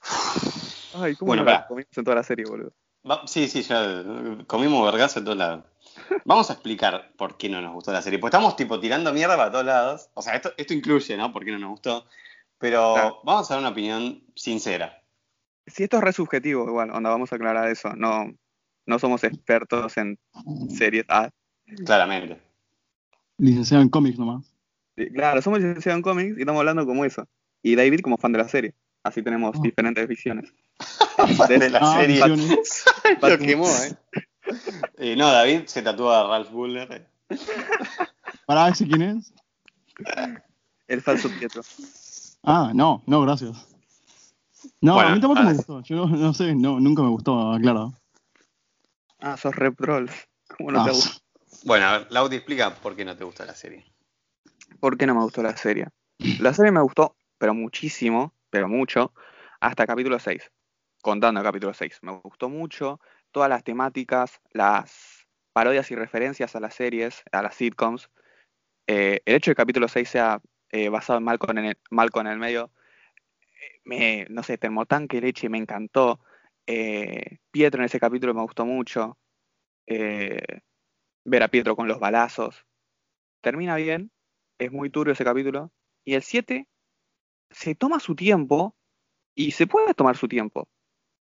[0.95, 2.73] Ay, ¿cómo Bueno, comimos en toda la serie, boludo?
[3.09, 4.05] Va- sí, sí, ya
[4.47, 5.65] comimos vergazo en todos lados.
[6.25, 8.19] Vamos a explicar por qué no nos gustó la serie.
[8.19, 10.11] Pues estamos tipo tirando mierda para todos lados.
[10.15, 11.33] O sea, esto, esto incluye, ¿no?
[11.33, 12.07] Por qué no nos gustó.
[12.59, 13.21] Pero Claro.
[13.25, 15.03] vamos a dar una opinión sincera.
[15.67, 17.95] Si esto es re subjetivo, igual, onda, vamos a aclarar eso.
[17.95, 18.31] No,
[18.87, 20.19] no somos expertos en
[20.69, 21.05] series.
[21.09, 21.31] Ah,
[21.87, 22.41] Claramente.
[23.39, 24.53] Licenciado en cómics nomás.
[24.97, 27.27] sí, claro, somos licenciados en cómics y estamos hablando como eso.
[27.63, 28.75] Y David como fan de la serie.
[29.03, 29.63] Así tenemos Oh.
[29.63, 30.53] diferentes visiones.
[31.49, 32.27] De la Ah, serie.
[33.21, 33.95] Lo quemó, ¿eh?
[34.99, 37.07] Eh, No, David se tatúa a Ralph Buller.
[38.47, 39.33] Pará, ¿ese quién es?
[40.89, 41.63] El falso Pietro.
[42.43, 43.67] Ah, no, no, gracias.
[44.81, 45.83] No, Bueno, a mí tampoco ah, me gustó.
[45.83, 47.93] Yo no, no sé, no, nunca me gustó, claro.
[49.21, 50.09] Ah, sos rep troll.
[50.57, 51.11] ¿Cómo no Ah, te gusta?
[51.65, 53.85] Bueno, a ver, Laudi, explica por qué no te gusta la serie.
[54.81, 55.89] ¿Por qué no me gustó la serie?
[56.41, 59.13] La serie me gustó, pero muchísimo, pero mucho,
[59.61, 60.51] hasta capítulo 6.
[61.03, 62.01] Contando el capítulo 6.
[62.03, 67.55] Me gustó mucho todas las temáticas, las parodias y referencias a las series, a las
[67.55, 68.11] sitcoms.
[68.87, 72.39] Eh, el hecho de que el capítulo 6 sea eh, basado en Malcolm en el,
[72.39, 72.71] medio,
[73.41, 76.21] eh, me, no sé, termotanque leche, me encantó.
[76.67, 79.19] Pietro en ese capítulo me gustó mucho.
[79.87, 82.67] Ver a Pietro con los balazos.
[83.41, 84.13] Termina bien,
[84.59, 85.73] es muy turbio ese capítulo.
[86.05, 86.69] Y el 7
[87.51, 88.77] se toma su tiempo
[89.35, 90.69] y se puede tomar su tiempo.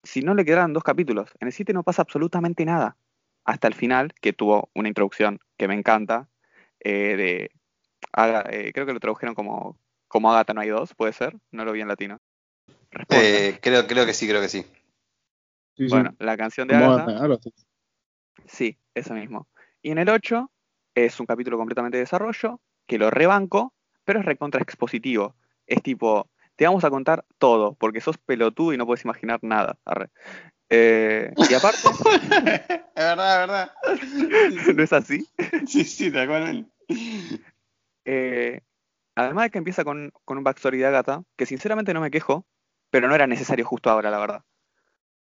[0.03, 1.31] Si no le quedaran dos capítulos.
[1.39, 2.95] En el 7 no pasa absolutamente nada.
[3.45, 6.27] Hasta el final, que tuvo una introducción que me encanta.
[6.81, 7.51] eh, de
[8.13, 9.77] Aga- eh, creo que lo tradujeron como,
[10.07, 11.35] como Agatha no hay dos, puede ser.
[11.51, 12.19] No lo vi en latino.
[13.09, 14.61] Eh, creo, creo que sí, creo que sí.
[15.75, 15.89] Sí, sí.
[15.89, 17.05] bueno, la canción de Agatha.
[18.47, 19.47] Sí, eso mismo.
[19.81, 20.49] Y en el 8
[20.95, 23.73] es un capítulo completamente de desarrollo, que lo rebanco,
[24.05, 25.35] pero es recontra expositivo.
[25.67, 26.29] Es tipo,
[26.59, 29.77] te vamos a contar todo, porque sos pelotudo y no puedes imaginar nada.
[29.85, 30.09] Arre.
[30.69, 31.77] Eh, y aparte,
[32.95, 33.71] es verdad, es verdad.
[34.75, 35.25] ¿no es así?
[35.65, 36.69] Sí, sí, tal cual.
[38.03, 38.59] Eh,
[39.15, 42.45] además de que empieza con, con un backstory de Agatha, que sinceramente no me quejo,
[42.89, 44.43] pero no era necesario justo ahora, la verdad.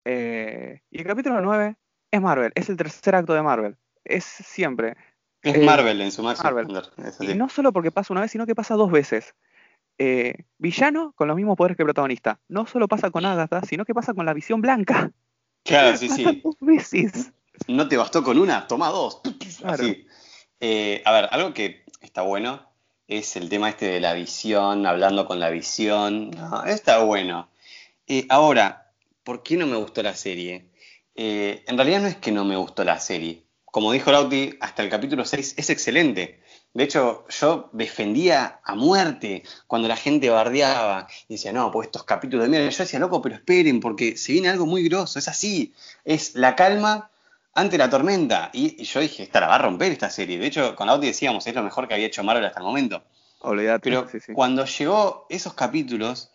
[0.06, 1.76] Eh, y el capítulo 9
[2.12, 3.76] es Marvel, es el tercer acto de Marvel.
[4.06, 4.96] Es siempre.
[5.42, 6.82] Es Eh, Marvel en su máximo Marvel.
[7.20, 9.36] Y no solo porque pasa una vez, sino que pasa dos veces.
[9.98, 12.40] Eh, villano con los mismos poderes que el protagonista.
[12.50, 15.12] No solo pasa con Agatha, sino que pasa con la visión blanca.
[15.64, 16.42] Claro, sí, Pasa sí.
[16.44, 17.32] dos veces.
[17.68, 19.22] No te bastó con una, toma dos.
[19.60, 19.84] Claro.
[19.84, 20.06] Así.
[20.60, 22.62] Eh, a ver, algo que está bueno
[23.08, 26.32] es el tema este de la visión, hablando con la visión.
[26.32, 27.50] No, está bueno.
[28.08, 28.92] Eh, ahora,
[29.24, 30.70] ¿por qué no me gustó la serie?
[31.18, 33.46] En realidad no es que no me gustó la serie.
[33.64, 36.42] Como dijo Lauti, hasta el capítulo 6 es excelente.
[36.76, 42.04] De hecho, yo defendía a muerte cuando la gente bardeaba y decía, no, pues estos
[42.04, 42.70] capítulos de mierda.
[42.70, 45.74] Yo decía, loco, pero esperen, porque se viene algo muy grosso, es así.
[46.04, 47.10] Es la calma
[47.54, 48.50] ante la tormenta.
[48.52, 50.38] Y, y yo dije, esta la va a romper esta serie.
[50.38, 53.02] De hecho, con Lauti decíamos, es lo mejor que había hecho Marvel hasta el momento.
[53.40, 53.80] Olvídate.
[53.82, 54.34] Pero sí, sí.
[54.34, 56.34] cuando llegó esos capítulos,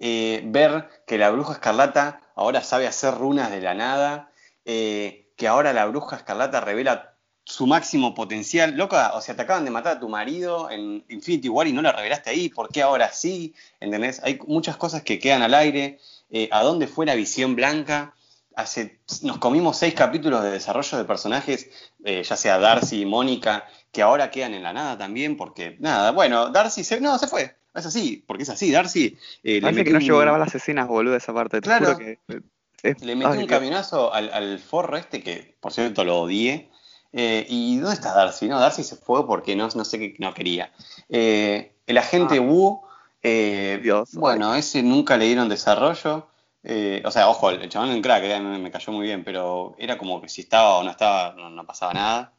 [0.00, 4.32] eh, ver que la bruja escarlata ahora sabe hacer runas de la nada,
[4.66, 7.14] eh, que ahora la bruja escarlata revela
[7.48, 8.76] su máximo potencial.
[8.76, 11.80] Loca, o sea, te acaban de matar a tu marido en Infinity War y no
[11.80, 13.54] la revelaste ahí, ¿por qué ahora sí?
[13.80, 14.20] ¿Entendés?
[14.22, 15.98] Hay muchas cosas que quedan al aire.
[16.30, 18.14] Eh, ¿A dónde fue la visión blanca?
[18.54, 21.70] Hace, nos comimos seis capítulos de desarrollo de personajes,
[22.04, 26.10] eh, ya sea Darcy y Mónica, que ahora quedan en la nada también, porque nada,
[26.10, 27.56] bueno, Darcy se, no, se fue.
[27.74, 29.16] Es así, porque es así, Darcy.
[29.42, 31.62] Eh, le que no llegó a grabar las escenas, boludo, esa parte.
[31.62, 32.18] claro, que,
[32.82, 36.68] le metió un camionazo al, al, forro este, que por cierto lo odié.
[37.12, 38.48] Eh, ¿Y dónde está Darcy?
[38.48, 40.72] No, Darcy se fue porque no, no sé qué no quería.
[41.08, 42.40] Eh, el agente ah.
[42.40, 42.82] Wu,
[43.22, 46.28] eh, Dios, bueno, ese nunca le dieron desarrollo.
[47.04, 50.20] o sea, ojo, el chabón en crack me, me, cayó muy bien, pero era como
[50.20, 52.32] que si estaba o no estaba, no, pasaba nada.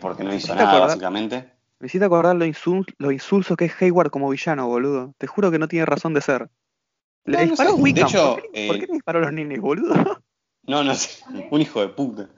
[0.00, 1.52] porque no hizo nada, básicamente.
[1.80, 2.46] Me hiciste acordar lo,
[2.98, 5.12] lo insulso que es Hayward como villano, boludo.
[5.18, 6.48] Te juro que no tiene razón de ser.
[7.24, 9.94] Le disparó De hecho, ¿Por qué, ¿Por qué le disparó a los niños, boludo?
[10.66, 11.22] No, no sé.
[11.50, 12.30] Un hijo de puta.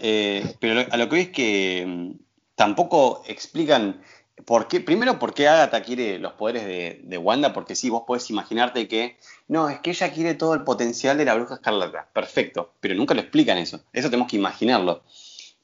[0.00, 2.12] Eh, pero a lo que es que mm,
[2.54, 4.00] tampoco explican
[4.44, 8.30] por qué, primero por qué Agatha quiere los poderes de, Wanda, porque sí, vos podés
[8.30, 12.72] imaginarte que, no, es que ella quiere todo el potencial de la bruja escarlata, perfecto,
[12.80, 15.02] pero nunca lo explican eso, eso tenemos que imaginarlo.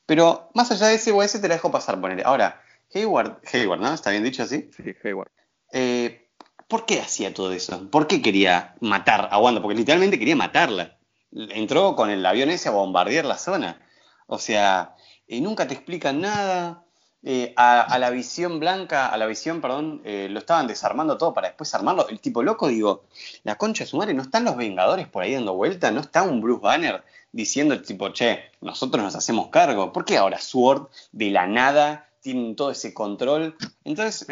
[0.05, 2.24] Pero más allá de ese o ese te la dejo pasar, poner.
[2.24, 2.62] Ahora,
[2.95, 3.93] Hayward, Hayward, ¿no?
[3.93, 4.70] ¿Está bien dicho así?
[4.76, 5.30] Sí, Hayward.
[5.72, 6.28] Eh,
[6.68, 7.91] ¿Por qué hacía todo eso?
[7.91, 9.62] ¿Por qué quería matar a Wanda?
[9.62, 10.97] Porque literalmente quería matarla.
[11.32, 13.80] Entró con el avión ese a bombardear la zona.
[14.27, 14.95] O sea,
[15.27, 16.83] eh, nunca te explican nada.
[17.29, 21.49] Eh, a, la visión blanca, a la visión, perdón, eh, lo estaban desarmando todo para
[21.49, 22.09] después armarlo.
[22.09, 23.07] El tipo loco, digo,
[23.43, 25.91] la concha de su madre, ¿no están los Vengadores por ahí dando vuelta?
[25.91, 27.03] ¿No está un Bruce Banner
[27.33, 29.93] diciendo el tipo, che, nosotros nos hacemos cargo?
[29.93, 33.57] ¿Por qué ahora Sword de la nada tienen todo ese control?
[33.83, 34.29] Entonces...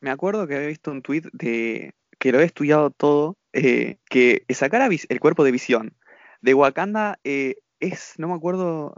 [0.00, 4.86] Me, acuerdo que había visto un tweet de que lo he estudiado todo, que sacar
[4.92, 5.96] el cuerpo de visión
[6.42, 8.94] de Wakanda es, no me acuerdo,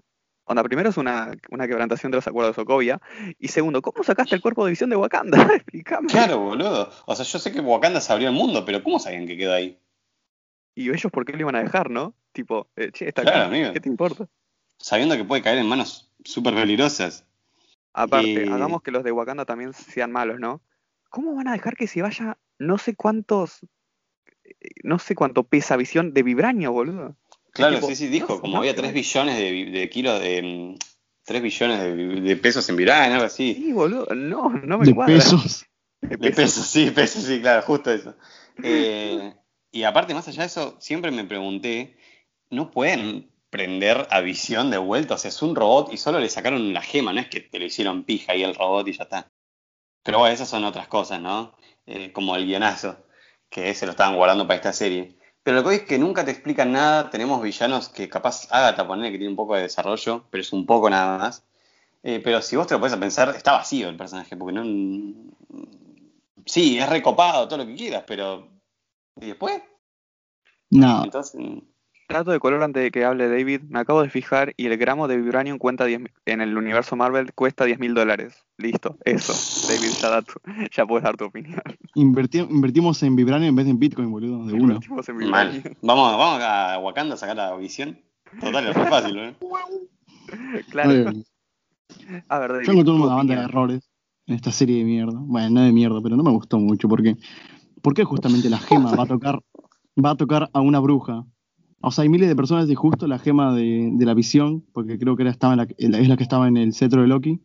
[0.50, 3.00] Onda, primero es una, quebrantación de los acuerdos de Sokovia.
[3.38, 5.38] Y segundo, ¿cómo sacaste el cuerpo de visión de Wakanda?
[5.54, 6.08] Explícame.
[6.08, 6.90] Claro, boludo.
[7.06, 9.54] O sea, yo sé que Wakanda se abrió el mundo, pero ¿cómo sabían que quedó
[9.54, 9.78] ahí?
[10.74, 12.14] Y ellos, ¿por qué lo iban a dejar, no?
[12.32, 13.72] Tipo, eh, che, está claro, amigo.
[13.72, 14.26] ¿qué te importa?
[14.76, 17.24] Sabiendo que puede caer en manos súper peligrosas.
[17.92, 20.62] Aparte, hagamos que los de Wakanda también sean malos, ¿no?
[21.10, 23.60] ¿Cómo van a dejar que se vaya no sé cuántos.
[24.42, 27.16] Eh, no sé cuánto pesa visión de vibranio, boludo?
[27.52, 30.76] Claro, sí, sí, dijo, como había 3 billones de, kilos de...
[31.24, 33.54] 3 billones de, pesos en Virán, algo así.
[33.54, 35.66] Sí, boludo, no, no me de Pesos.
[36.00, 36.66] De pesos.
[36.66, 38.14] sí, pesos, sí, claro, justo eso.
[38.62, 39.32] Eh,
[39.72, 41.96] y aparte, más allá de eso, siempre me pregunté,
[42.50, 45.14] ¿no pueden prender a visión de vuelta?
[45.14, 47.58] O sea, es un robot y solo le sacaron la gema, no es que te
[47.58, 49.30] lo hicieron pija y el robot y ya está.
[50.02, 51.56] Pero bueno, esas son otras cosas, ¿no?
[51.86, 53.06] Eh, como el guionazo,
[53.48, 55.16] que se lo estaban guardando para esta serie.
[55.42, 57.10] Pero lo que es que nunca te explican nada.
[57.10, 60.66] Tenemos villanos que capaz Agatha poner que tiene un poco de desarrollo, pero es un
[60.66, 61.44] poco nada más.
[62.02, 64.64] Eh, pero si vos te lo puedes pensar, está vacío el personaje, porque no.
[66.46, 68.48] Sí, es recopado, todo lo que quieras, pero.
[69.20, 69.62] ¿Y después?
[70.70, 71.04] No.
[71.04, 71.40] Entonces.
[72.10, 73.60] Trato de color antes de que hable David.
[73.68, 77.64] Me acabo de fijar y el gramo de Vibranium cuenta en el universo Marvel cuesta
[77.64, 78.44] 10 mil dólares.
[78.58, 79.32] Listo, eso.
[79.68, 81.62] David, ya, ya puedes dar tu opinión.
[81.94, 84.80] invertimos en Vibranium en vez de en Bitcoin, boludo, de uno.
[85.82, 87.96] Vamos, vamos a Wakanda a sacar la visión.
[88.40, 89.34] Total, es fácil, ¿eh?
[90.70, 91.12] claro.
[92.28, 93.88] A ver, David, Yo encontré una banda de errores
[94.26, 95.16] en esta serie de mierda.
[95.16, 97.16] Bueno, no de mierda, pero no me gustó mucho porque.
[97.82, 99.40] ¿Por qué justamente la gema va a tocar,
[100.04, 101.24] va a tocar a una bruja
[101.82, 105.16] o sea, hay miles de personas de justo la gema de, la visión, porque creo
[105.16, 107.40] que era, estaba la, es la que estaba en el cetro de Loki,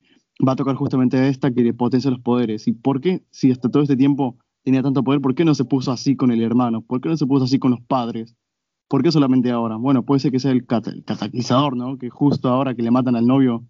[0.45, 2.67] va a tocar justamente a esta que le potencia los poderes.
[2.67, 5.63] ¿Y por qué, si hasta todo este tiempo tenía tanto poder, por qué no se
[5.63, 6.81] puso así con el hermano?
[6.81, 8.35] ¿Por qué no se puso así con los padres?
[8.89, 9.77] ¿Por qué solamente ahora?
[9.77, 11.97] Bueno, puede ser que sea el, catalizador, ¿no?
[11.97, 13.65] Que justo ahora que le matan al novio,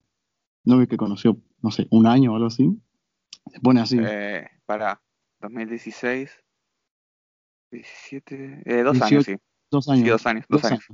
[0.64, 2.76] novio que conoció, no sé, un año o algo así,
[3.52, 3.98] se pone así.
[4.02, 5.00] Eh, para
[5.42, 6.32] 2016,
[7.72, 9.36] 17, eh, dos años, sí.
[9.72, 10.08] Dos años.
[10.10, 10.46] dos años.
[10.50, 10.86] Dos, años.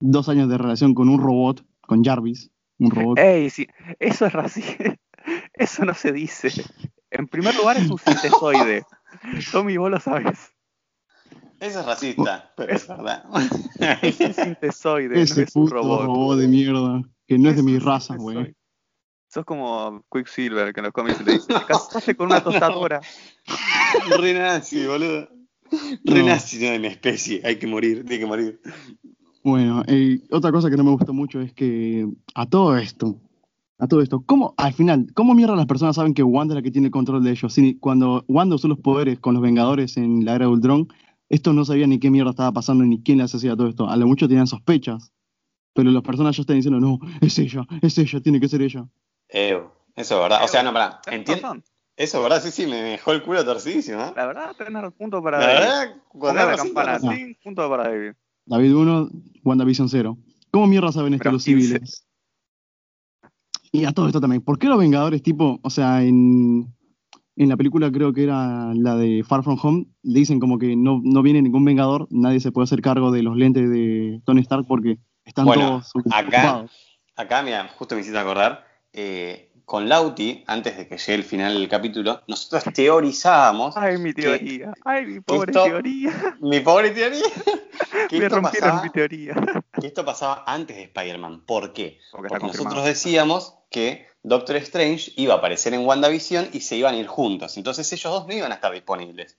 [0.00, 2.50] Dos años de relación con un robot, con Jarvis.
[2.78, 3.18] Un robot.
[3.18, 3.66] Ey, sí,
[3.98, 4.96] eso es racista.
[5.54, 6.50] Eso no se dice.
[7.10, 8.84] En primer lugar es un sintesoide.
[9.52, 10.50] Tommy, vos lo sabes.
[11.60, 13.22] Eso es racista, pero es verdad.
[14.02, 16.06] Es un sintesoide, Ese no es un robot.
[16.06, 18.56] robot de mierda, que no es, de mi raza, güey.
[19.28, 23.00] Sos como Quicksilver, que en los cómics le dice, te casaste con una tostadora.
[24.18, 25.28] Renazi, boludo.
[26.04, 28.60] Renacido de mi especie, hay que morir, tiene que morir.
[29.42, 33.16] Bueno, eh, otra cosa que no me gusta mucho es que a todo esto,
[33.78, 36.62] a todo esto, ¿cómo, al final, cómo mierda las personas saben que Wanda es la
[36.62, 37.56] que tiene el control de ellos?
[37.80, 40.88] cuando Wanda usó los poderes con los Vengadores en la era de Ultron,
[41.28, 43.88] estos no sabían ni qué mierda estaba pasando ni quién les hacía todo esto.
[43.88, 45.12] A lo mucho tenían sospechas.
[45.74, 48.86] pero las personas ya están diciendo, no, es ella, es ella, tiene que ser ella.
[49.30, 49.58] Eh,
[49.96, 50.44] eso es verdad.
[50.44, 50.72] O sea, no.
[51.02, 51.62] Tenés Entiendo.
[52.02, 54.00] Eso es verdad, sí, sí, me dejó el culo torcidísimo.
[54.02, 54.12] ¿eh?
[54.16, 55.60] La verdad, tenés punto para La David.
[55.60, 58.12] verdad, cuando la campana, sí, punto para David.
[58.44, 59.08] David 1,
[59.44, 60.18] WandaVision 0.
[60.50, 62.04] ¿Cómo mierda saben esto Pero los civiles?
[63.70, 64.42] Y a todo esto también.
[64.42, 66.74] ¿Por qué los Vengadores, tipo, o sea, en,
[67.36, 71.00] en la película creo que era la de Far From Home, dicen como que no,
[71.04, 74.66] no viene ningún Vengador, nadie se puede hacer cargo de los lentes de Tony Stark
[74.66, 76.70] porque están Bueno, todos acá- ocupados.
[77.14, 81.54] Acá, mira, justo me hiciste acordar, eh, con Lauti, antes de que llegue el final
[81.54, 84.74] del capítulo, nosotros teorizábamos, Ay, mi teoría.
[84.84, 86.36] Ay, mi pobre Esto- teoría.
[86.40, 87.22] mi pobre teoría,
[88.10, 89.32] que Me rompieron pasaba, mi teoría.
[89.80, 91.46] que esto pasaba antes de Spider-Man.
[91.46, 92.00] ¿Por qué?
[92.10, 96.98] Porque nosotros decíamos que Doctor Strange iba a aparecer en WandaVision y se iban a
[96.98, 97.56] ir juntos.
[97.56, 99.38] Entonces ellos dos no iban a estar disponibles.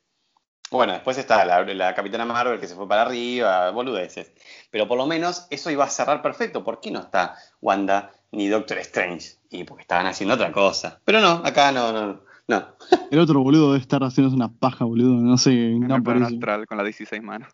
[0.72, 4.32] Bueno, después está la, la Capitana Marvel que se fue para arriba, boludeces.
[4.72, 6.64] Pero por lo menos eso iba a cerrar perfecto.
[6.64, 9.36] ¿Por qué no está Wanda ni Doctor Strange?
[9.54, 11.00] Y porque estaban haciendo otra cosa.
[11.06, 12.64] Pero no, acá no, no, no.
[13.12, 15.14] El otro boludo debe estar haciendo una paja, boludo.
[15.14, 17.50] No sé, En no astral con la 16 manos.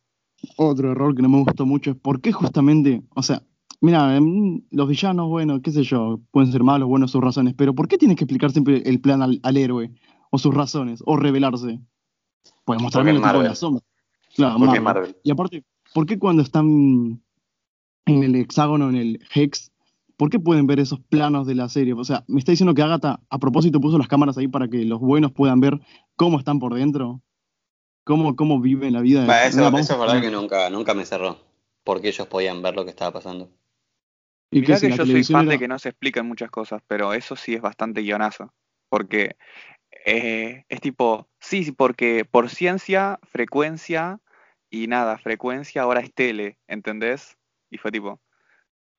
[0.56, 3.44] Otro error que no me gustó mucho es por qué justamente, o sea,
[3.82, 7.76] mira, em, los villanos, bueno, qué sé yo, pueden ser malos, buenos sus razones, pero
[7.76, 9.92] ¿por qué tienes que explicar siempre el plan al, al héroe?
[10.32, 11.80] O sus razones, o revelarse.
[12.64, 13.84] Puedes mostrarme el es tipo de la sombra.
[14.36, 14.82] Claro, Marvel.
[14.82, 15.18] Marvel.
[15.24, 17.22] Y aparte, ¿por qué cuando están
[18.06, 19.69] en el hexágono, en el hex,
[20.20, 21.94] ¿por qué pueden ver esos planos de la serie?
[21.94, 24.84] O sea, me está diciendo que Agatha a propósito puso las cámaras ahí para que
[24.84, 25.80] los buenos puedan ver
[26.18, 27.22] cómo están por dentro,
[28.04, 29.26] cómo, cómo viven la vida.
[29.26, 31.38] Bah, eso, Mira, vamos eso es verdad que nunca, nunca me cerró.
[31.86, 33.50] Porque ellos podían ver lo que estaba pasando.
[34.52, 36.52] Y Mirá que si que la yo soy fan de que no se explican muchas
[36.52, 38.54] cosas, pero eso sí es bastante guionazo.
[38.90, 39.38] Porque
[40.06, 44.20] eh, es tipo, sí, sí, porque por ciencia, frecuencia
[44.70, 47.38] y nada, frecuencia ahora es tele, ¿entendés?
[47.70, 48.20] Y fue tipo,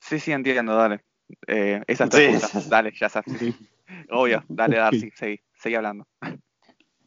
[0.00, 1.04] sí, sí, entiendo, dale.
[1.46, 2.22] Eh, esa es tu Sí.
[2.24, 3.38] excusa, dale, ya sabes.
[3.38, 3.54] Sí.
[4.10, 4.76] Obvio, dale.
[4.76, 6.06] Darcy, seguí, seguí hablando.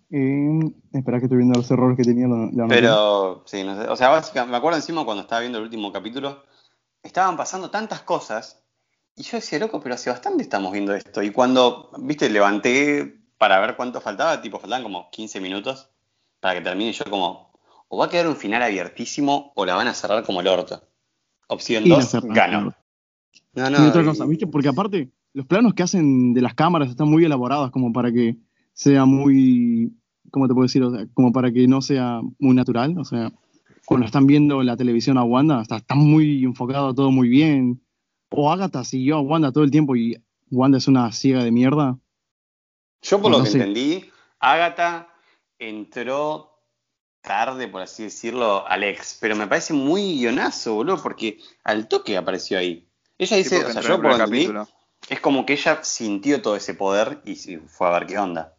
[0.09, 0.59] Eh,
[0.93, 2.27] espera que estoy viendo los errores que tenía.
[2.27, 3.87] la- la- Pero, sí, no sé.
[3.89, 6.43] O sea, básicamente, me acuerdo encima cuando estaba viendo el último capítulo,
[7.01, 8.63] estaban pasando tantas cosas.
[9.15, 11.21] Y yo decía, loco, pero hace bastante estamos viendo esto.
[11.23, 15.89] Y cuando, viste, levanté para ver cuánto faltaba, tipo, faltaban como 15 minutos
[16.39, 16.91] para que termine.
[16.91, 17.51] y Yo, como,
[17.87, 20.81] o va a quedar un final abiertísimo o la van a cerrar como el orto.
[21.47, 22.33] Opción Y la 2, cerraron.
[22.35, 22.73] ganó.
[23.53, 24.47] No, Y otra y- cosa, ¿viste?
[24.47, 28.37] Porque aparte, los planos que hacen de las cámaras están muy elaborados como para que
[28.73, 29.93] sea muy,
[30.31, 30.83] ¿cómo te puedo decir?
[30.83, 32.97] O sea, como para que no sea muy natural.
[32.97, 33.31] O sea,
[33.85, 37.81] cuando están viendo la televisión a Wanda, está, está muy enfocado todo muy bien.
[38.29, 40.17] O Agatha siguió a Wanda todo el tiempo y
[40.49, 41.97] Wanda es una ciega de mierda.
[43.03, 43.57] Yo por No lo que sé.
[43.59, 44.05] entendí,
[44.39, 45.09] Agatha
[45.59, 46.49] entró
[47.21, 52.17] tarde, por así decirlo, al ex, pero me parece muy guionazo, boludo, porque al toque
[52.17, 52.87] apareció ahí.
[53.23, 54.67] Ella dice, o sea, yo por lo capítulo.
[55.09, 57.35] es como que ella sintió todo ese poder y
[57.67, 58.53] fue a ver qué onda.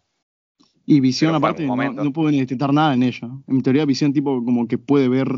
[0.86, 3.28] Y Visión, aparte, no, no pueden detectar nada en ella.
[3.46, 5.28] En teoría, Visión, tipo, como que puede ver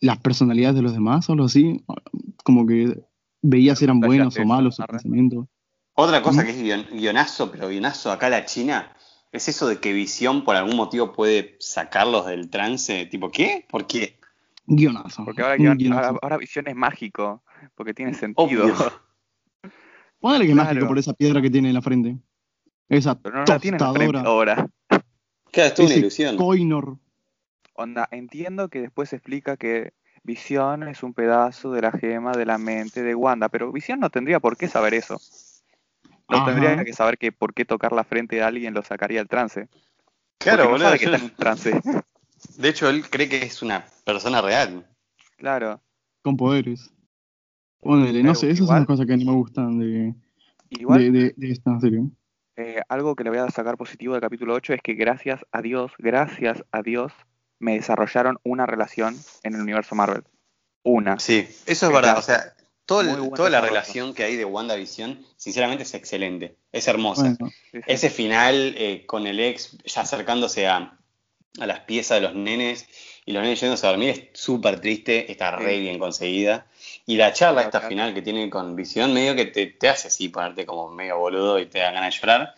[0.00, 1.82] las personalidades de los demás o algo así.
[2.44, 2.98] Como que
[3.42, 5.46] veía si eran buenos o malos sus pensamientos.
[5.94, 8.92] Otra cosa que es guion- guionazo, pero guionazo acá la China,
[9.32, 13.66] es eso de que Visión por algún motivo puede sacarlos del trance, tipo, ¿qué?
[13.68, 14.17] ¿Por qué?
[14.70, 15.24] Guionazo.
[15.24, 16.06] Porque ahora, guion- guionazo.
[16.08, 17.42] ahora, ahora Visión es mágico,
[17.74, 18.66] porque tiene sentido.
[20.20, 20.68] Ponele que es Claro.
[20.70, 22.16] mágico por esa piedra que tiene en la frente.
[22.88, 24.20] Esa Pero no la tiene en la frente tostadora.
[24.28, 24.68] ahora.
[25.52, 26.36] Claro, es una ilusión.
[26.36, 26.98] Coinor.
[27.74, 29.92] Onda, entiendo que después se explica que
[30.24, 34.10] Visión es un pedazo de la gema de la mente de Wanda, pero Visión no
[34.10, 35.18] tendría por qué saber eso.
[36.28, 36.46] No Ajá.
[36.46, 39.68] tendría que saber que por qué tocar la frente de alguien lo sacaría del trance.
[40.38, 40.86] Claro, Porque no boludo.
[40.86, 41.80] sabe que está en un trance.
[42.58, 44.84] De hecho, él cree que es una persona real.
[45.36, 45.80] claro.
[46.22, 46.92] Con poderes.
[47.80, 50.14] Ponele, no sé, esas son las cosas que no me gustan de,
[50.70, 52.02] Igual, de, de- de esta serie.
[52.56, 55.62] eh, algo que le voy a sacar positivo del capítulo 8 es que gracias a
[55.62, 57.12] Dios, gracias a Dios,
[57.60, 60.24] me desarrollaron una relación en el universo Marvel.
[60.82, 61.18] Una.
[61.20, 62.18] Sí, eso es verdad.
[62.18, 62.52] O sea,
[62.84, 66.56] todo el- toda la relación que hay de WandaVision, sinceramente es excelente.
[66.72, 67.22] Es hermosa.
[67.38, 67.78] Bueno, Sí, sí.
[67.86, 70.97] Ese final eh, con el ex ya acercándose a,
[71.60, 72.86] a las piezas de los nenes
[73.26, 75.64] y los nenes yéndose a dormir es súper triste, está Sí.
[75.64, 76.66] re bien conseguida.
[77.06, 80.08] Y la charla La esta final que tiene con Visión medio que te, te hace
[80.08, 82.54] así ponerte como medio boludo y te da ganas de llorar.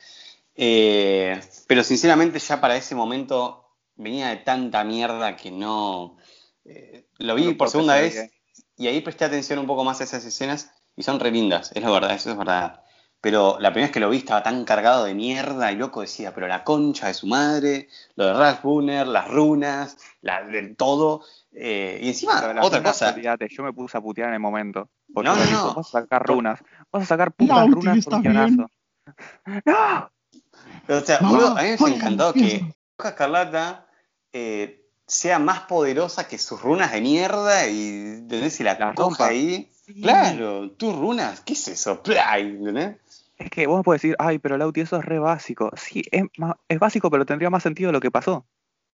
[0.56, 3.64] Eh, pero sinceramente ya para ese momento
[3.96, 6.16] venía de tanta mierda que no...
[6.64, 8.30] eh, lo vi No por segunda vez
[8.76, 11.82] y ahí presté atención un poco más a esas escenas y son re lindas, es
[11.82, 12.82] la verdad, eso es verdad.
[13.22, 16.34] Pero la primera vez que lo vi estaba tan cargado de mierda y loco decía,
[16.34, 21.22] pero la concha de su madre, lo de Ralph Bunner, las runas, la, del todo.
[21.52, 24.88] eh, y encima, de las otra cosa, yo me puse a putear en el momento.
[25.12, 25.74] Porque No, no, dijo, no.
[25.74, 26.60] Vas a sacar runas.
[26.90, 28.70] Vas a sacar No, putas tío, runas por guionazo.
[29.66, 30.10] ¡No!
[30.88, 33.86] O sea, No, boludo, a mí me encantó que Bruja Escarlata
[34.32, 37.88] eh, sea más poderosa que sus runas de mierda y
[38.20, 38.54] ¿entendés?
[38.54, 39.70] si la Las coja ahí.
[39.84, 40.00] Sí.
[40.02, 42.00] Claro, tus runas, ¿qué es eso?
[42.02, 42.96] Play, ¿entendés?
[43.40, 45.70] Es que vos puedes decir, ay, pero Lauti, eso es re básico.
[45.74, 46.24] Sí, es,
[46.68, 48.46] es básico, pero tendría más sentido lo que pasó.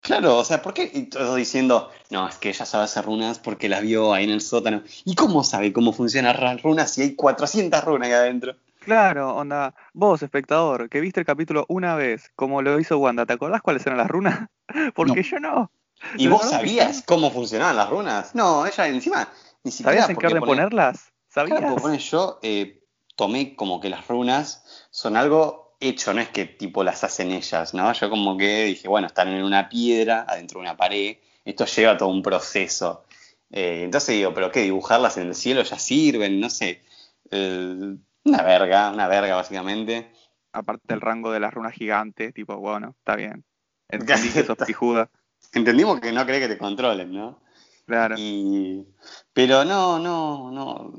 [0.01, 3.37] Claro, o sea, ¿por qué y todos diciendo, no, es que ella sabe hacer runas
[3.37, 4.81] porque las vio ahí en el sótano?
[5.05, 8.55] ¿Y cómo sabe cómo funcionan las runas si hay 400 runas ahí adentro?
[8.79, 13.33] Claro, onda, vos, espectador, que viste el capítulo una vez, como lo hizo Wanda, ¿te
[13.33, 14.49] acordás cuáles eran las runas?
[14.95, 15.27] Porque No.
[15.27, 15.71] yo no.
[16.17, 18.33] ¿Y ¿De vos sabías cómo funcionaban las runas?
[18.33, 19.29] No, ella encima
[19.63, 21.13] ni siquiera ¿Sabías en qué orden ponerlas?
[21.29, 21.59] ¿Sabías?
[21.59, 22.80] Claro, porque yo eh,
[23.21, 27.71] tomé como que las runas son algo hecho, no es que tipo las hacen ellas,
[27.75, 27.93] ¿no?
[27.93, 31.95] Yo como que dije, bueno, están en una piedra, adentro de una pared, esto lleva
[31.97, 33.03] todo un proceso.
[33.51, 34.61] Eh, entonces digo, ¿pero qué?
[34.61, 36.39] ¿Dibujarlas en el cielo ya sirven?
[36.39, 36.81] No sé.
[37.29, 40.11] Eh, una verga, una verga básicamente.
[40.51, 43.45] Aparte del rango de las runas gigantes, tipo, bueno, está bien.
[43.87, 45.11] Entendí que sos pijuda.
[45.53, 47.39] Entendimos que no cree que te controlen, ¿no?
[47.85, 48.15] Claro.
[48.17, 48.83] Y...
[49.31, 50.91] Pero no, no, no.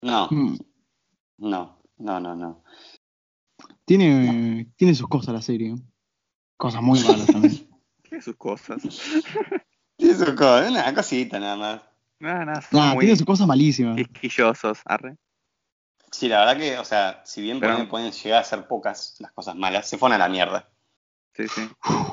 [0.00, 0.56] No, Mm.
[1.38, 2.62] No, no, no, no.
[3.84, 5.74] Tiene, tiene sus cosas la serie.
[6.56, 7.68] Cosas muy malas también.
[8.02, 8.82] Tiene sus cosas.
[9.96, 11.80] Tiene su cosa, una cosita nada más.
[12.20, 13.96] Nada, nada, son Nah, tiene sus cosas malísimas.
[13.96, 15.16] quisquillosos, arre.
[16.10, 19.16] Sí, la verdad que, o sea, si bien Pero- pueden, pueden llegar a ser pocas
[19.20, 20.68] las cosas malas, se fueron a la mierda.
[21.34, 21.68] Sí, sí.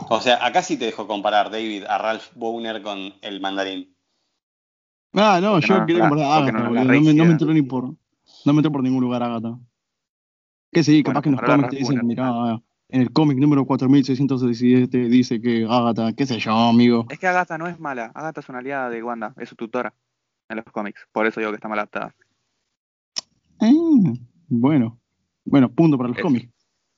[0.10, 3.96] O sea, acá sí te dejo comparar, David, a Ralph Bowner con el mandarín.
[5.14, 7.26] Ah, no, Porque yo no, quería la- comparar a porque Agatha, no, No, me, no
[7.26, 7.96] me entró ni por.
[8.46, 9.58] No me entró por ningún lugar Agatha.
[10.72, 13.66] Que sí, Bueno, capaz que en los cómics te dicen, mirá, en el cómic número
[13.66, 17.06] 4617 dice que Agatha, qué sé yo, amigo.
[17.10, 18.12] Es que Agatha no es mala.
[18.14, 19.94] Agatha es una aliada de Wanda, es su tutora
[20.50, 21.08] en los cómics.
[21.12, 22.14] Por eso digo que está mal adaptada.
[23.62, 23.74] Eh,
[24.48, 25.00] bueno,
[25.46, 26.52] bueno, punto para los Es- cómics.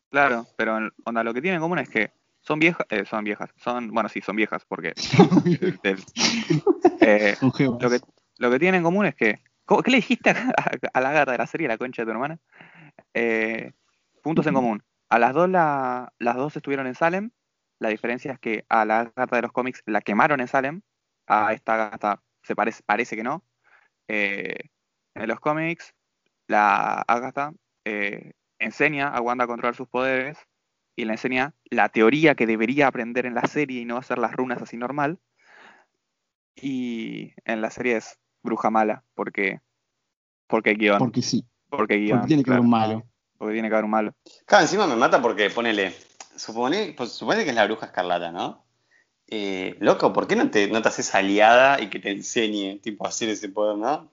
[0.09, 3.23] Claro, pero en- onda, lo que tienen en común es que son viejas, eh, son
[3.25, 4.93] viejas, son, bueno, sí, son viejas, porque
[7.01, 7.99] eh, Son lo que
[8.39, 11.11] lo que tienen en común es que, ¿cómo- ¿qué le dijiste a, a- a la
[11.11, 12.39] gata de la serie, la concha de tu hermana?
[13.13, 13.73] Eh,
[14.23, 14.83] puntos en común.
[15.09, 17.31] A las dos la, las dos estuvieron en Salem.
[17.79, 20.81] La diferencia es que a la gata de los cómics la quemaron en Salem.
[21.27, 23.43] A esta gata se parece, parece que no.
[24.07, 24.55] Eh,
[25.15, 25.93] en los cómics,
[26.47, 27.53] la Agatha
[27.85, 30.37] eh, enseña a Wanda a controlar sus poderes
[30.95, 34.33] y le enseña la teoría que debería aprender en la serie y no hacer las
[34.33, 35.19] runas así normal.
[36.55, 39.59] Y en la serie es bruja mala, porque
[40.47, 43.05] porque guion, Porque sí, porque guion, porque tiene que haber un claro, malo.
[43.37, 44.13] porque tiene que haber un malo.
[44.45, 45.93] Claro, encima me mata porque ponele,
[46.35, 48.63] supone, pues, supone que es la bruja escarlata, ¿no?
[49.27, 53.05] Eh, loco, ¿por qué no te, no te haces aliada y que te enseñe, tipo,
[53.05, 54.09] a hacer ese poder, ¿no?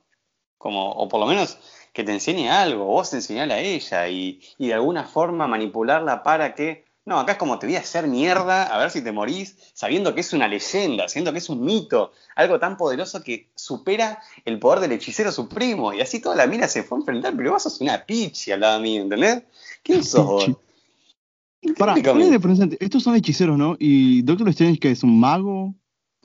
[0.59, 1.59] Como, o por lo menos
[1.93, 6.55] que te enseñe algo, vos enseñale a ella y, y de alguna forma manipularla para
[6.57, 9.57] que, no, acá es como te voy a hacer mierda, a ver si te morís,
[9.75, 14.23] sabiendo que es una leyenda, sabiendo que es un mito, algo tan poderoso que supera
[14.45, 17.53] el poder del hechicero supremo, y así toda la mina se fue a enfrentar, pero
[17.53, 19.43] vos sos una pichi al lado mío, ¿entendés?
[19.83, 20.45] ¿Quién sos vos?
[21.79, 22.03] Pará, Explícame.
[22.03, 23.77] ¿cuál es la diferencia entre- Estos son hechiceros, ¿no?
[23.79, 25.75] Y Doctor Strange, que es un mago.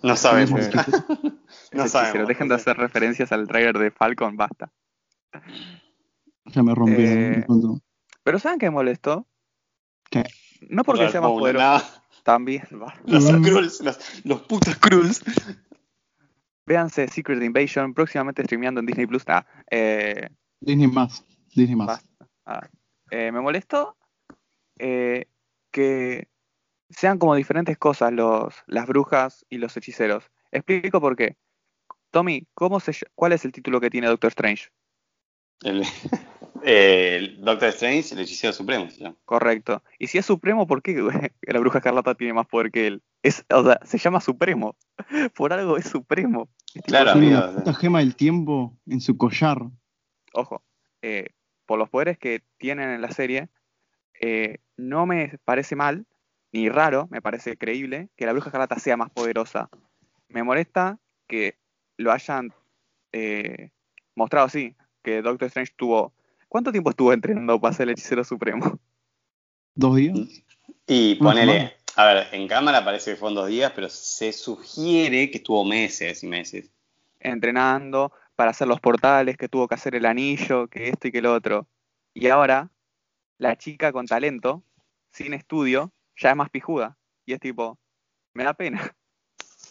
[0.03, 0.61] No sabemos.
[1.71, 2.09] No sabemos.
[2.09, 4.71] hechicero, dejen de hacer referencias al trailer de Falcon, basta.
[6.45, 7.33] Ya me rompieron.
[7.33, 7.45] Eh.
[8.23, 9.27] Pero ¿saben qué me molestó?
[10.61, 11.85] No porque sea más poderoso,
[12.23, 12.93] también, va.
[13.05, 13.45] Los Mm.
[13.45, 15.23] Skrulls, los, los putos Skrulls.
[16.65, 19.23] Véanse Secret Invasion, próximamente streameando en Disney Plus.
[19.27, 20.29] Ah, eh,
[20.59, 21.23] Disney más.
[21.55, 22.05] Disney más.
[22.45, 22.67] Ah,
[23.09, 23.97] eh, me molestó
[24.77, 25.25] eh,
[25.71, 26.27] que
[26.89, 30.29] sean como diferentes cosas los, las brujas y los hechiceros.
[30.51, 31.37] Explico por qué.
[32.11, 34.69] Tommy, ¿cómo se, ll- ¿cuál es el título que tiene Doctor Strange?
[35.63, 35.83] El,
[36.63, 38.89] el Doctor Strange, el hechicero supremo.
[38.89, 39.15] se llama.
[39.25, 39.83] Correcto.
[39.97, 40.93] Y si es supremo, ¿por qué
[41.41, 43.01] la bruja escarlata tiene más poder que él?
[43.23, 44.75] Es, o sea, se llama supremo.
[45.35, 46.47] Por algo es supremo.
[46.67, 47.43] Es tipo, Claro, Tiene amigo.
[47.49, 49.59] una puta gema del tiempo en su collar.
[50.33, 50.63] Ojo,
[51.01, 51.29] eh,
[51.65, 53.49] por los poderes que tienen en la serie,
[54.21, 56.05] eh, no me parece mal
[56.51, 59.69] ni raro, me parece creíble que la bruja escarlata sea más poderosa.
[60.29, 60.97] Me molesta
[61.27, 61.57] que
[61.97, 62.53] lo hayan
[63.11, 63.71] eh,
[64.15, 66.13] mostrado así, que Doctor Strange tuvo...
[66.49, 68.79] ¿Cuánto tiempo estuvo entrenando para ser el hechicero supremo?
[69.75, 70.17] ¿Dos días?
[70.87, 75.37] Y ponele, a ver, en cámara parece que fueron dos días, pero se sugiere que
[75.37, 76.71] estuvo meses y meses.
[77.19, 81.21] Entrenando para hacer los portales, que tuvo que hacer el anillo, que esto y que
[81.21, 81.67] lo otro.
[82.15, 82.71] Y ahora,
[83.37, 84.63] la chica con talento,
[85.11, 86.97] sin estudio, ya es más pijuda.
[87.27, 87.77] Y es tipo,
[88.33, 88.95] me da pena.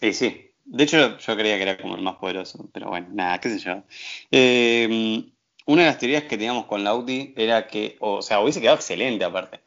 [0.01, 3.41] Y sí, De hecho, yo creía que era como el más poderoso, pero bueno, nada,
[3.41, 3.83] qué sé yo.
[4.31, 5.33] Eh,
[5.69, 9.25] una de las teorías que teníamos con Lauti era que, o sea, hubiese quedado excelente
[9.25, 9.61] aparte.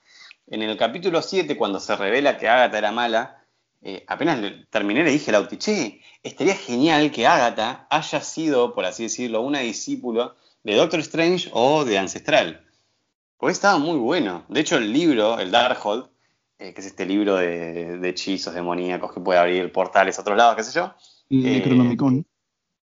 [0.48, 3.44] En el capítulo 7, cuando se revela que Agatha era mala,
[3.82, 8.74] eh, apenas le- terminé le dije a Lauti, che, estaría genial que Agatha haya sido,
[8.74, 12.66] por así decirlo, una discípulo de Doctor Strange o de Ancestral.
[13.38, 14.44] Porque estaba muy bueno.
[14.50, 16.06] De hecho, el libro, el Darkhold,
[16.60, 20.38] eh, que es este libro de, de hechizos demoníacos que puede abrir portales a otros
[20.38, 20.94] lados, qué sé yo,
[21.30, 22.26] El Eh, Necronomicon.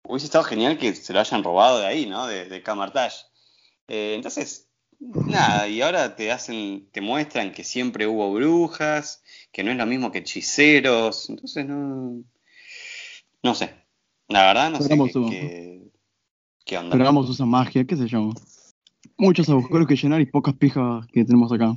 [0.05, 2.27] Hubiese estado genial que se lo hayan robado de ahí, ¿no?
[2.27, 3.17] De, de Camartage.
[3.89, 4.69] Eh, entonces,
[5.01, 9.23] nada, y ahora te hacen, te muestran que siempre hubo brujas,
[9.53, 12.23] que no es lo mismo que hechiceros, entonces no,
[13.43, 13.75] no sé.
[14.29, 15.83] La verdad no sé Pero qué, vamos, qué-
[16.65, 16.91] qué onda.
[16.93, 18.31] Pero vamos, usa magia, qué sé yo.
[19.19, 21.77] Muchos agujeros que llenar y pocas pijas que tenemos acá.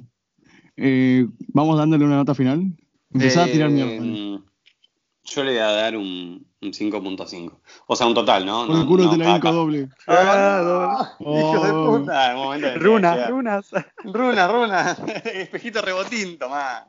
[0.77, 2.61] Eh, vamos dándole una nota final.
[3.13, 4.41] Empezá a tirar Eh, mierda.
[5.27, 7.51] Yo le voy a dar un, un 5.5.
[7.87, 8.67] O sea, un total, ¿no?
[8.67, 9.89] Por el culo no te la doble.
[10.07, 11.39] Ah, doble.
[11.39, 11.97] hijo de Oh.
[11.99, 13.71] puta, Runas, runas.
[14.03, 14.91] Runa, runa.
[15.25, 16.87] Espejito rebotín, tomá.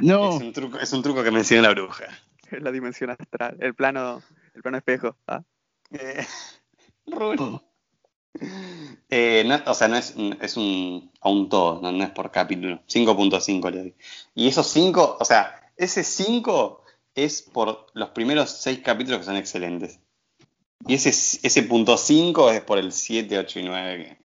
[0.00, 2.04] No, Es un truco, es un truco que me enseñó la bruja.
[2.50, 4.22] La dimensión astral, el plano,
[4.54, 5.16] el plano espejo.
[5.26, 5.42] Ah.
[5.90, 6.24] Eh,
[7.06, 7.60] runa.
[9.08, 12.30] Eh, no, o sea, no es, es un, a un todo, no, no es por
[12.30, 12.80] capítulo.
[12.86, 13.94] 5.5 le doy.
[14.34, 16.82] Y esos 5, o sea, ese 5
[17.16, 19.98] es por los primeros 6 capítulos que son excelentes.
[20.86, 24.04] Y ese, ese punto 5 es por el 7, 8 y 9.
[24.04, 24.26] que-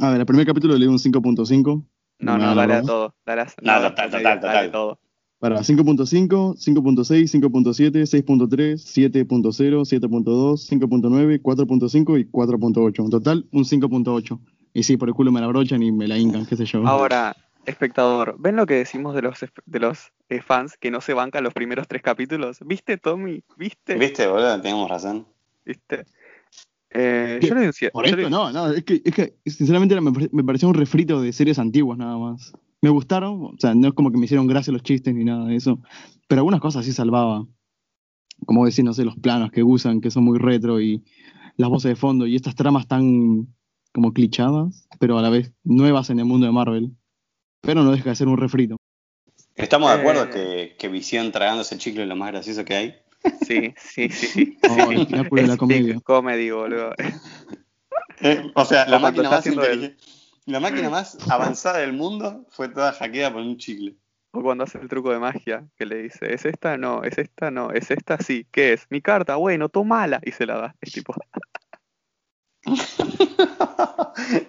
[0.00, 1.84] a ver, el primer capítulo le di un 5.5.
[2.20, 3.14] No, no, dale a todo.
[3.26, 4.70] Dale a, No, dale total, a total, dale total.
[4.72, 4.98] todo.
[5.40, 13.04] Para 5.5, 5.6, 5.7, 6.3, 7.0, 7.2, 5.9, 4.5 y 4.8.
[13.04, 14.40] En total, un 5.8.
[14.74, 16.84] Y sí, por el culo me la brochan y me la hincan, qué sé yo.
[16.86, 17.36] Ahora,
[17.66, 21.44] espectador, ¿ven lo que decimos de los, de los eh, fans que no se bancan
[21.44, 22.58] los primeros tres capítulos?
[22.64, 23.42] ¿Viste, Tommy?
[23.56, 23.94] ¿Viste?
[23.96, 24.60] ¿Viste, boludo?
[24.60, 25.26] Teníamos razón.
[25.64, 26.06] ¿Viste?
[26.90, 30.00] Eh, yo le sie- Por yo esto no, no, es que, es que sinceramente era-
[30.00, 32.52] me, me pareció un refrito de series antiguas nada más.
[32.80, 35.46] Me gustaron, o sea, no es como que me hicieron gracia los chistes ni nada
[35.46, 35.80] de eso,
[36.28, 37.44] pero algunas cosas sí salvaba.
[38.46, 41.02] Como decir, no sé, los planos que usan, que son muy retro y
[41.56, 43.48] las voces de fondo y estas tramas tan
[43.92, 46.92] como clichadas, pero a la vez nuevas en el mundo de Marvel.
[47.60, 48.76] Pero no deja de ser un refrito.
[49.54, 50.00] ¿Estamos de Eh.
[50.00, 52.94] acuerdo que, que Visión tragándose el chicle es lo más gracioso que hay?
[53.46, 54.58] Sí, sí, sí.
[54.68, 55.94] Oh, el pináculo de la Es comedia.
[55.94, 56.94] big comedy, boludo.
[58.20, 59.96] Eh, o sea, la máquina más el- inteligente-
[60.46, 63.96] la máquina más avanzada del mundo fue toda hackeada por un chicle.
[64.30, 66.76] O cuando hace el truco de magia, que le dice, ¿es esta?
[66.76, 67.50] No, ¿es esta?
[67.50, 68.18] No, ¿es esta?
[68.18, 68.86] Sí, ¿qué es?
[68.90, 70.20] Mi carta, bueno, tomala.
[70.24, 70.74] Y se la da.
[70.80, 71.14] Es tipo,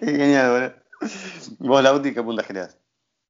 [0.00, 0.74] genial, boludo.
[1.58, 2.78] Vos, Lauti, ¿qué puntaje le das?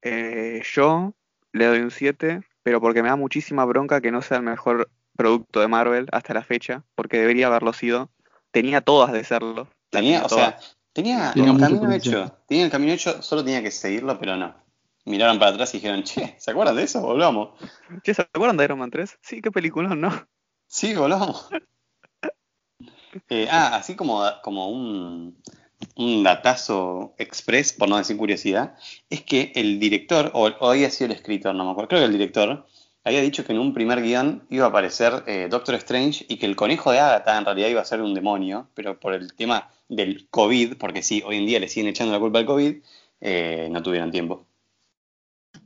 [0.01, 1.13] Eh, yo
[1.53, 4.89] le doy un 7, pero porque me da muchísima bronca que no sea el mejor
[5.15, 8.09] producto de Marvel hasta la fecha, porque debería haberlo sido.
[8.51, 9.67] Tenía todas de serlo.
[9.89, 10.57] Tenía, o sea,
[10.93, 12.37] tenía Tenía el camino hecho.
[12.47, 14.55] Tenía el camino hecho, solo tenía que seguirlo, pero no.
[15.05, 17.01] Miraron para atrás y dijeron, che, ¿se acuerdan de eso?
[17.01, 17.59] Volvamos.
[18.03, 19.17] Che, ¿se acuerdan de Iron Man 3?
[19.21, 20.11] Sí, qué película, ¿no?
[20.67, 21.49] Sí, volvamos.
[23.27, 25.37] Eh, ah, así como, como un,
[25.95, 28.75] un datazo express, por no decir curiosidad,
[29.09, 32.05] es que el director, o, o había sido el escritor, no me acuerdo, creo que
[32.05, 32.65] el director,
[33.03, 36.45] había dicho que en un primer guion iba a aparecer eh, Doctor Strange y que
[36.45, 39.69] el conejo de Agatha en realidad iba a ser un demonio, pero por el tema
[39.89, 42.75] del COVID, porque sí, hoy en día le siguen echando la culpa al COVID,
[43.21, 44.45] eh, no tuvieron tiempo.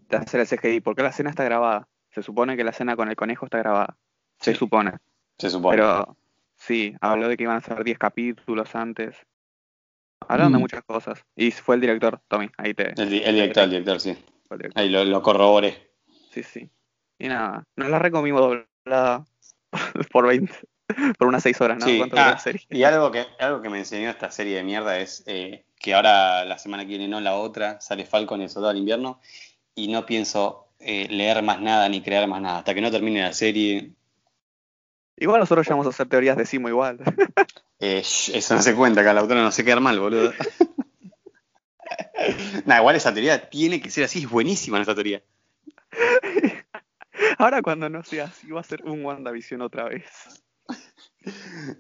[0.09, 1.87] De hacer el CGI, porque la escena está grabada.
[2.11, 3.97] Se supone que la escena con el conejo está grabada.
[4.39, 4.59] Se Sí.
[4.59, 4.93] supone.
[5.37, 5.75] Se supone.
[5.75, 6.15] Pero
[6.55, 9.15] sí, habló de que iban a ser 10 capítulos antes.
[10.21, 10.61] Hablaron de Mm.
[10.61, 11.23] muchas cosas.
[11.35, 12.49] Y fue el director, Tommy.
[12.57, 12.89] Ahí te.
[13.01, 14.17] el, el director, el director, sí.
[14.47, 14.81] fue el director.
[14.83, 15.91] Ahí lo, lo corroboré.
[16.31, 16.69] Sí, sí.
[17.19, 18.41] Y nada, nos la recomimos
[18.85, 19.25] doblada
[20.11, 20.53] por 20.
[21.17, 21.85] Por unas 6 horas, ¿no?
[21.87, 22.61] Sí, ¿Cuánto dura ah, la serie?
[22.69, 26.45] Y algo que, algo que me enseñó esta serie de mierda es eh, que ahora
[26.45, 29.19] la semana que viene, no la otra, sale Falcon y el Soldado del Invierno
[29.73, 32.59] y no pienso eh, leer más nada ni crear más nada.
[32.59, 33.93] Hasta que no termine la serie,
[35.17, 36.99] Igual nosotros ya vamos a hacer teorías de Simo igual.
[37.79, 40.33] eh, eso no se cuenta, acá la autora no se queda mal, boludo.
[42.65, 45.21] Nah, igual esa teoría tiene que ser así, es buenísima nuestra teoría.
[47.37, 50.03] Ahora cuando no sea así, va a ser un WandaVision otra vez.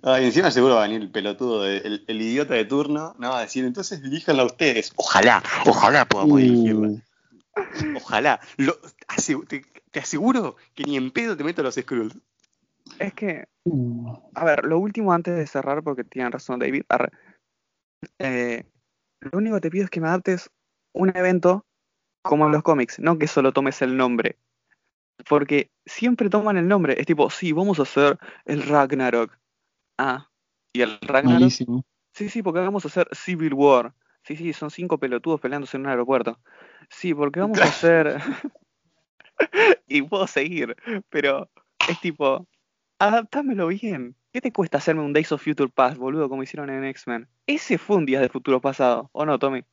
[0.03, 3.29] Ay, encima seguro va a venir el pelotudo, de- el, el idiota de turno, no
[3.29, 4.91] va a decir, entonces diríjanla ustedes.
[4.95, 6.87] Ojalá, ojalá podamos dirigirla.
[6.89, 7.01] Uh,
[7.95, 8.39] Ojalá.
[8.57, 8.77] Lo-
[9.47, 12.15] te, te aseguro que ni en pedo te meto los Skrulls.
[12.99, 14.13] Es que uh.
[14.33, 16.83] A ver, lo último antes de cerrar, porque tienen razón David.
[16.89, 17.11] arre.
[18.19, 18.63] Eh,
[19.19, 20.49] lo único que te pido es que me adaptes
[20.93, 21.65] un evento
[22.21, 24.37] como en los cómics, no que solo tomes el nombre.
[25.29, 26.99] Porque siempre toman el nombre.
[26.99, 29.37] Es tipo, sí, vamos a hacer el Ragnarok.
[29.97, 30.29] Ah,
[30.73, 31.39] y el Ragnarok.
[31.39, 31.85] Malísimo.
[32.13, 33.93] Sí, sí, porque vamos a hacer Civil War.
[34.23, 36.39] Sí, sí, son cinco pelotudos peleándose en un aeropuerto.
[36.89, 38.19] Sí, porque vamos a hacer.
[39.87, 40.75] y puedo seguir,
[41.09, 41.49] pero
[41.89, 42.47] es tipo,
[42.99, 44.15] adaptámelo bien.
[44.31, 47.27] ¿Qué te cuesta hacerme un Days of Future Past, boludo, como hicieron en X-Men?
[47.47, 49.63] Ese fue un Días de Futuro Pasado, ¿o no, Tommy?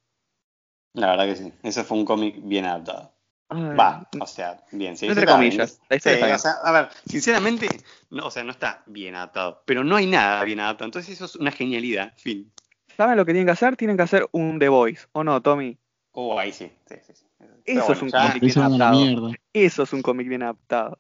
[0.95, 1.53] La verdad que sí.
[1.63, 3.13] Ese fue un cómic bien adaptado.
[3.51, 5.07] Va, o sea, bien, sí.
[5.07, 6.01] Entre comillas, bien.
[6.01, 7.69] Sí, está o sea, a ver, sinceramente,
[8.09, 10.87] no, o sea, no está bien adaptado, pero no hay nada bien adaptado.
[10.87, 12.15] Entonces eso es una genialidad.
[12.17, 12.51] Fin.
[12.97, 13.77] ¿Saben lo que tienen que hacer?
[13.77, 15.79] Tienen que hacer un The Voice, ¿o no, Tommy?
[16.13, 16.71] Oh, ahí sí.
[16.87, 17.27] sí, sí, sí.
[17.39, 18.57] Pero Eso es un ya, cómic.
[18.57, 19.33] La adaptado.
[19.53, 20.99] Eso es un cómic bien adaptado.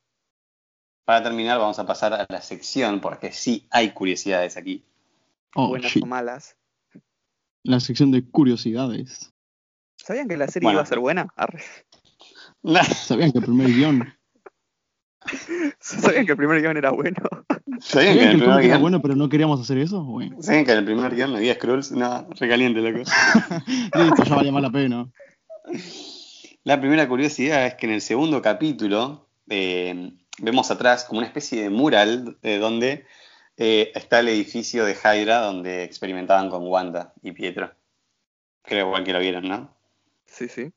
[1.04, 4.84] Para terminar, vamos a pasar a la sección, porque sí hay curiosidades aquí.
[5.54, 6.02] Oh, Buenas shit.
[6.02, 6.56] o malas.
[7.64, 9.32] La sección de curiosidades.
[9.96, 10.76] ¿Sabían que la serie Bueno.
[10.76, 11.26] iba a ser buena?
[11.36, 11.62] Arre.
[12.94, 14.14] ¿Sabían que el primer guion?
[15.80, 17.16] ¿Sabían que el primer guion era bueno?
[17.80, 20.02] ¿Sabían que ¿Sabían el el primer cómic era guion, bueno pero no queríamos hacer eso?
[20.04, 21.92] Bueno, ¿Saben que en el primer guion no había Skrulls?
[21.92, 22.98] No, recaliente, loco.
[23.68, 25.08] listo, ya valía más la pena.
[26.64, 31.62] La primera curiosidad es que en el segundo capítulo eh, vemos atrás como una especie
[31.62, 33.06] de mural eh, donde
[33.56, 37.72] eh, está el edificio de Hydra donde experimentaban con Wanda y Pietro.
[38.62, 39.76] Creo igual que lo vieron, ¿no?
[40.26, 40.72] Sí, sí.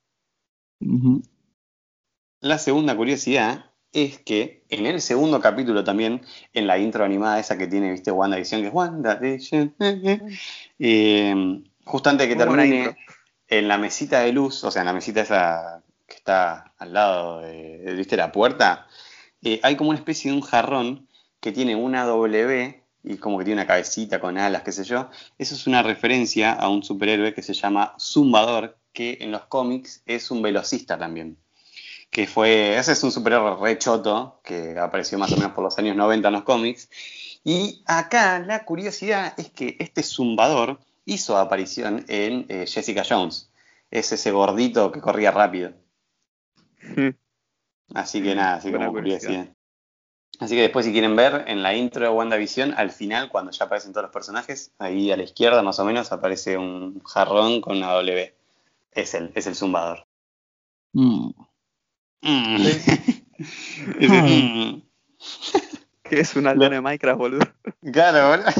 [2.41, 6.21] La segunda curiosidad es que en el segundo capítulo también,
[6.53, 10.21] en la intro animada esa que tiene, viste, WandaVision, que es WandaVision, eh, eh,
[10.79, 12.97] eh, justo antes de que termine,
[13.47, 17.39] en la mesita de luz, o sea, en la mesita esa que está al lado
[17.39, 18.85] de, de, viste, la puerta,
[19.45, 21.07] eh, hay como una especie de un jarrón
[21.39, 25.09] que tiene una W y como que tiene una cabecita con alas, qué sé yo.
[25.37, 30.01] Eso es una referencia a un superhéroe que se llama Zumbador, que en los cómics
[30.07, 31.37] es un velocista también.
[32.09, 35.77] Que fue, ese es un superhéroe re choto, que apareció más o menos por los
[35.77, 36.89] años 90 en los cómics.
[37.43, 43.51] Y acá la curiosidad es que este Zumbador hizo aparición en eh, Jessica Jones.
[43.91, 45.73] Es ese gordito que corría rápido.
[47.93, 49.29] Así que nada, así Buena como curiosidad.
[49.29, 49.55] curiosidad.
[50.39, 53.65] Así que después si quieren ver en la intro de WandaVision, al final, cuando ya
[53.65, 57.77] aparecen todos los personajes, ahí a la izquierda más o menos aparece un jarrón con
[57.77, 58.35] una W.
[58.91, 60.05] Es el, es el zumbador.
[60.93, 61.29] Mm.
[62.21, 62.57] Mm.
[62.57, 63.25] Sí.
[63.99, 64.81] Ese, mm.
[66.03, 67.45] Que es un aldón de Minecraft, boludo.
[67.91, 68.51] Claro, boludo.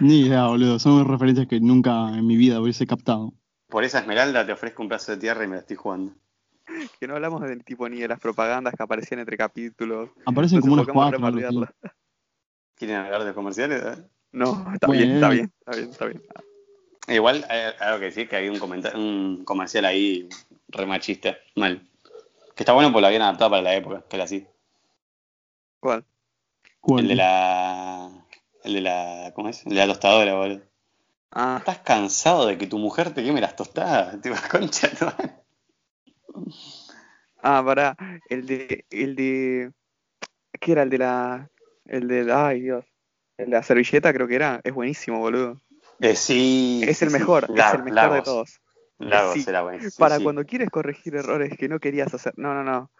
[0.00, 0.78] Ni idea, boludo.
[0.78, 3.32] Son referencias que nunca en mi vida hubiese captado.
[3.68, 6.12] Por esa esmeralda te ofrezco un pedazo de tierra y me la estoy jugando.
[7.00, 10.10] Que no hablamos del tipo ni de las propagandas que aparecían entre capítulos.
[10.26, 11.18] Aparecen como unas cuatro.
[12.74, 13.82] ¿Quieren hablar de comerciales?
[13.82, 14.04] eh?
[14.32, 15.02] No, está Bueno.
[15.02, 16.22] bien, está bien, está bien, está bien.
[17.08, 20.28] Igual hay algo que decir que había un, comercial ahí
[20.68, 21.82] re machista, mal.
[22.54, 24.46] Que está bueno porque lo habían adaptado para la época, que era así.
[25.80, 26.04] ¿Cuál?
[26.80, 27.04] ¿Cuál?
[27.04, 28.10] El de la.
[28.64, 29.32] El de la.
[29.34, 29.64] ¿Cómo es?
[29.64, 30.60] El de la tostadora, boludo.
[31.30, 34.20] Ah, ¿Estás cansado de que tu mujer te queme las tostadas?
[34.22, 35.32] Tipo, concha, tu madre.
[37.42, 37.96] Ah, pará.
[38.28, 39.72] El de, el de.
[40.60, 41.50] ¿Qué era el de la.
[41.86, 42.32] El de.
[42.32, 42.84] Ay, Dios.
[43.36, 44.60] El de la servilleta creo que era.
[44.64, 45.60] Es buenísimo, boludo.
[46.00, 46.80] Eh, sí.
[46.86, 47.18] Es el sí.
[47.18, 48.60] mejor, es el mejor de todos.
[48.98, 49.44] Lagos Sí.
[49.48, 49.80] era bueno.
[49.88, 52.34] sí, Para cuando quieres corregir errores que no querías hacer.
[52.36, 52.90] No, no, no.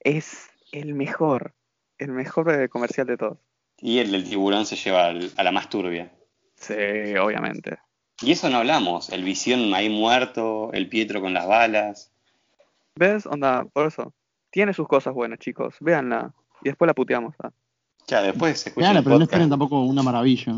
[0.00, 1.54] Es el mejor.
[1.98, 3.38] El mejor comercial de todos.
[3.80, 6.12] Y el del tiburón se lleva al- a la más turbia.
[6.54, 6.74] Sí,
[7.20, 7.78] obviamente.
[8.22, 9.10] Y eso no hablamos.
[9.10, 12.12] El visión ahí muerto, el Pietro con las balas.
[12.98, 13.26] ¿Ves?
[13.26, 14.12] Onda, por eso.
[14.50, 15.76] Tiene sus cosas buenas, chicos.
[15.78, 16.32] Véanla.
[16.62, 17.34] Y después la puteamos.
[17.42, 17.50] ¿ah?
[18.08, 20.54] Ya, después se escucha el pero no esperen tampoco una maravilla.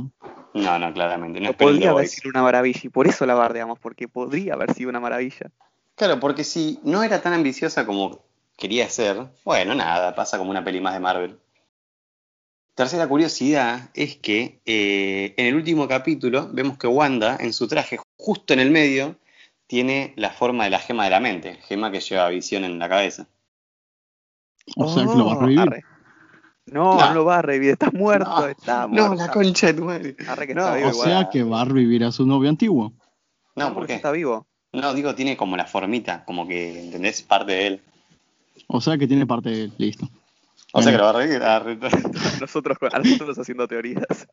[0.55, 1.39] No, no, claramente.
[1.39, 2.81] No podría haber sido una maravilla.
[2.83, 3.79] Y por eso la bardeamos.
[3.79, 5.51] Porque podría haber sido una maravilla.
[5.97, 8.23] Claro, porque si no era tan ambiciosa como
[8.57, 11.39] quería ser, bueno, nada, pasa como una peli más de Marvel.
[12.75, 17.99] Tercera curiosidad es que eh, en el último capítulo vemos que Wanda, en su traje,
[18.17, 19.17] justo en el medio,
[19.71, 22.89] tiene la forma de la gema de la mente, gema que lleva visión en la
[22.89, 23.29] cabeza.
[24.77, 25.61] O sea, que lo va a Oh, revivir.
[25.61, 25.85] arre.
[26.67, 27.07] No, No.
[27.07, 27.71] no, lo va a revivir.
[27.71, 28.29] Está muerto.
[28.29, 29.15] No, está No, muerto.
[29.15, 30.17] la concha de tu madre.
[30.27, 31.09] Arre que No, está vivo O igual.
[31.09, 32.93] sea que va a revivir a su novio antiguo.
[33.55, 33.95] No, porque ¿por qué?
[33.95, 34.45] está vivo.
[34.73, 37.23] No, digo, tiene como la formita, como que, ¿entendés?
[37.23, 37.81] Parte de él.
[38.67, 39.73] O sea que tiene parte de él.
[39.79, 40.09] Listo.
[40.73, 41.43] O sea que lo va a revivir.
[41.45, 41.79] Ah, re-
[42.41, 44.27] Nosotros, a nosotros haciendo teorías.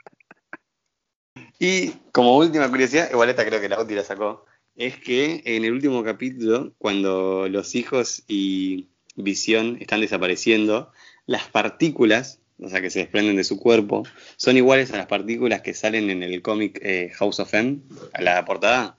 [1.59, 4.45] Y como última curiosidad, igual esta creo que la Uti la sacó,
[4.77, 10.91] es que en el último capítulo, cuando los hijos y Visión están desapareciendo,
[11.25, 14.03] las partículas, o sea, que se desprenden de su cuerpo,
[14.37, 17.79] son iguales a las partículas que salen en el cómic eh, House of M,
[18.13, 18.97] a la portada.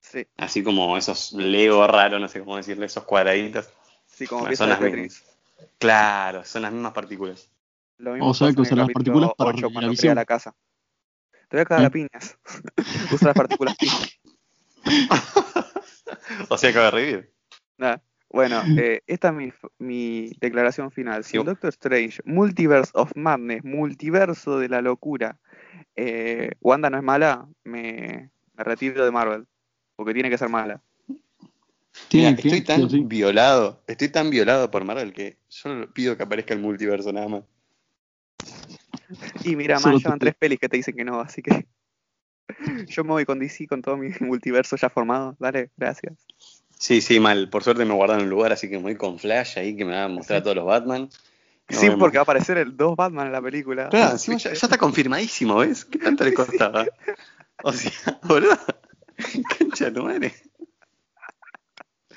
[0.00, 3.68] Sí, Así como esos Lego raros, no sé cómo decirle, esos cuadraditos.
[4.06, 5.24] sí, como Bueno, son de las mismas.
[5.78, 7.50] Claro, son las mismas partículas.
[7.98, 10.00] Lo mismo O sea, que usar las partículas para 8 reducir la cuando visión.
[10.00, 10.54] crea la casa.
[11.48, 11.86] Te voy a cagar ¿Eh?
[11.86, 12.38] a piñas.
[13.12, 14.18] Usa las partículas piñas.
[16.48, 17.32] o sea que va a revivir.
[17.78, 18.02] Nada.
[18.28, 21.22] Bueno, eh, esta es mi, mi declaración final.
[21.22, 25.38] Si en Yo- Doctor Strange, Multiverse of Madness, multiverso de la locura,
[25.96, 29.46] eh, Wanda no es mala, me, me retiro de Marvel.
[29.96, 30.80] Porque tiene que ser mala.
[32.10, 33.02] Mira, estoy tan sí.
[33.04, 37.42] violado, estoy tan violado por Marvel que yo pido que aparezca el multiverso nada más.
[39.44, 41.66] Y mira, Solo más llevan tres pelis que te dicen que no, así que
[42.86, 45.36] yo me voy con DC con todo mi multiverso ya formado.
[45.38, 46.26] Dale, gracias.
[46.78, 47.48] Sí, sí, mal.
[47.48, 49.92] Por suerte me guardaron un lugar, así que me voy con Flash ahí que me
[49.92, 51.08] va a mostrar a todos los Batman.
[51.68, 53.88] Sí, porque va a aparecer el dos Batman en la película.
[53.88, 55.84] Claro, encima ya, ya está confirmadísimo, ¿ves?
[55.84, 56.86] ¿Qué tanto le costaba?
[57.62, 57.92] O sea,
[58.24, 58.58] boludo.
[59.58, 60.34] Concha de tu madre.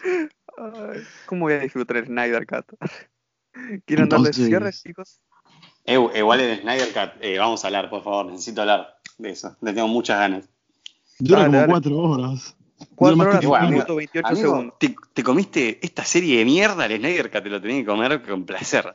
[0.03, 2.65] Ay, ¿Cómo voy a disfrutar el Snyder Cut?
[3.85, 5.21] ¿Quieren darle cierre, chicos?
[5.85, 8.25] Eh, igual el Snyder Cut, eh, vamos a hablar, por favor.
[8.27, 9.55] Necesito hablar de eso.
[9.61, 10.49] Le tengo muchas ganas.
[11.19, 11.71] Dura Dale, como dale.
[11.71, 12.57] cuatro horas.
[12.95, 13.53] Cuatro que horas film.
[13.55, 13.71] amigo.
[13.71, 14.79] minuto 28 Amigo, segundos.
[14.79, 18.21] te, te comiste esta serie de mierda, el Snyder Cut te lo tenés que comer
[18.21, 18.85] con placer.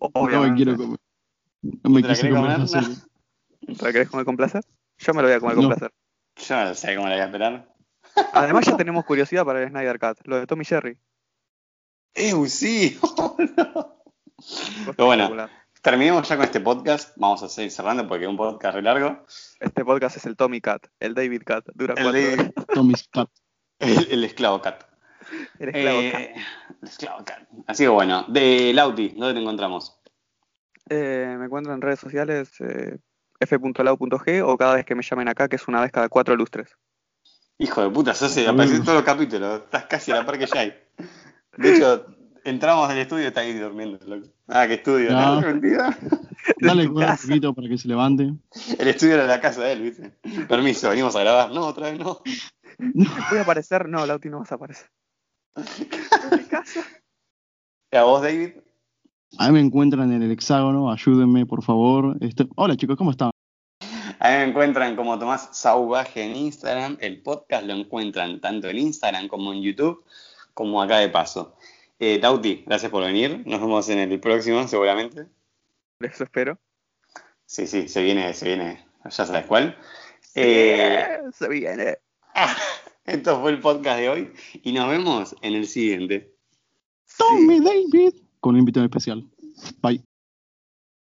[0.00, 0.56] No me Obviamente.
[0.56, 0.98] quiero comer.
[1.62, 2.66] No me ¿Te la quise querés comer comer?
[2.68, 2.96] esa serie.
[3.76, 4.64] ¿Te la querés comer con placer?
[4.98, 5.70] Yo me lo voy a comer con No.
[5.70, 5.92] placer.
[6.36, 7.74] Yo no sé cómo la voy a esperar.
[8.32, 10.96] Además ya tenemos curiosidad para el Snyder Cut, lo de Tommy Jerry.
[12.14, 12.98] ¡Eh, sí!
[13.02, 15.48] Cosa Pero bueno.
[15.82, 17.12] Terminemos ya con este podcast.
[17.16, 19.26] Vamos a seguir cerrando porque es un podcast re largo.
[19.58, 22.66] Este podcast es el Tommy Cut, el David Cut, dura El, cuatro horas.
[22.72, 23.28] Tommy's Cat.
[23.80, 24.84] el, el esclavo cat.
[25.58, 26.34] El esclavo Eh,
[26.82, 27.48] el esclavo cat.
[27.66, 29.98] Así que bueno, de Lauti, ¿dónde te encontramos?
[30.88, 32.98] Eh, me encuentro en redes sociales eh,
[33.40, 36.76] f.lau.g o cada vez que me llamen acá, que es una vez cada cuatro lustres.
[37.58, 39.62] Hijo de puta, el apareció en todos los capítulos.
[39.64, 40.80] Estás casi a la par que Jai.
[41.56, 42.06] De hecho,
[42.44, 43.98] entramos al estudio y está ahí durmiendo.
[44.06, 44.28] loco.
[44.48, 45.40] Ah, qué estudio, No.
[45.40, 45.46] ¿no?
[45.48, 45.96] Mentira.
[46.60, 48.32] Dale un poquito para que se levante.
[48.78, 50.10] El estudio era la casa de él, ¿viste?
[50.48, 51.50] Permiso, venimos a grabar.
[51.52, 52.20] No, otra vez no.
[52.78, 53.88] ¿Voy a aparecer?
[53.88, 54.86] No, Lauti no vas a aparecer.
[55.56, 56.80] ¿En mi casa?
[57.90, 58.50] ¿Y a vos, David?
[59.38, 62.16] A mí me encuentran en el hexágono, ayúdenme por favor.
[62.20, 63.30] Este- Hola chicos, ¿cómo están?
[64.18, 66.96] A mí me encuentran como Tomás Sauvaje en Instagram.
[67.00, 70.04] El podcast lo encuentran tanto en Instagram como en YouTube,
[70.54, 71.56] como acá de paso.
[72.04, 73.44] Eh, Tauti, gracias por venir.
[73.46, 75.26] Nos vemos en el próximo, seguramente.
[76.00, 76.58] Eso espero.
[77.46, 78.84] Sí, sí, se viene, se viene.
[79.04, 79.78] Ya sabes cuál.
[80.34, 81.98] Eh, Eh, se viene.
[83.04, 84.32] esto fue el podcast de hoy
[84.64, 86.34] y nos vemos en el siguiente.
[87.16, 88.14] Tommy David.
[88.40, 89.24] Con un invitado especial.
[89.80, 90.02] Bye.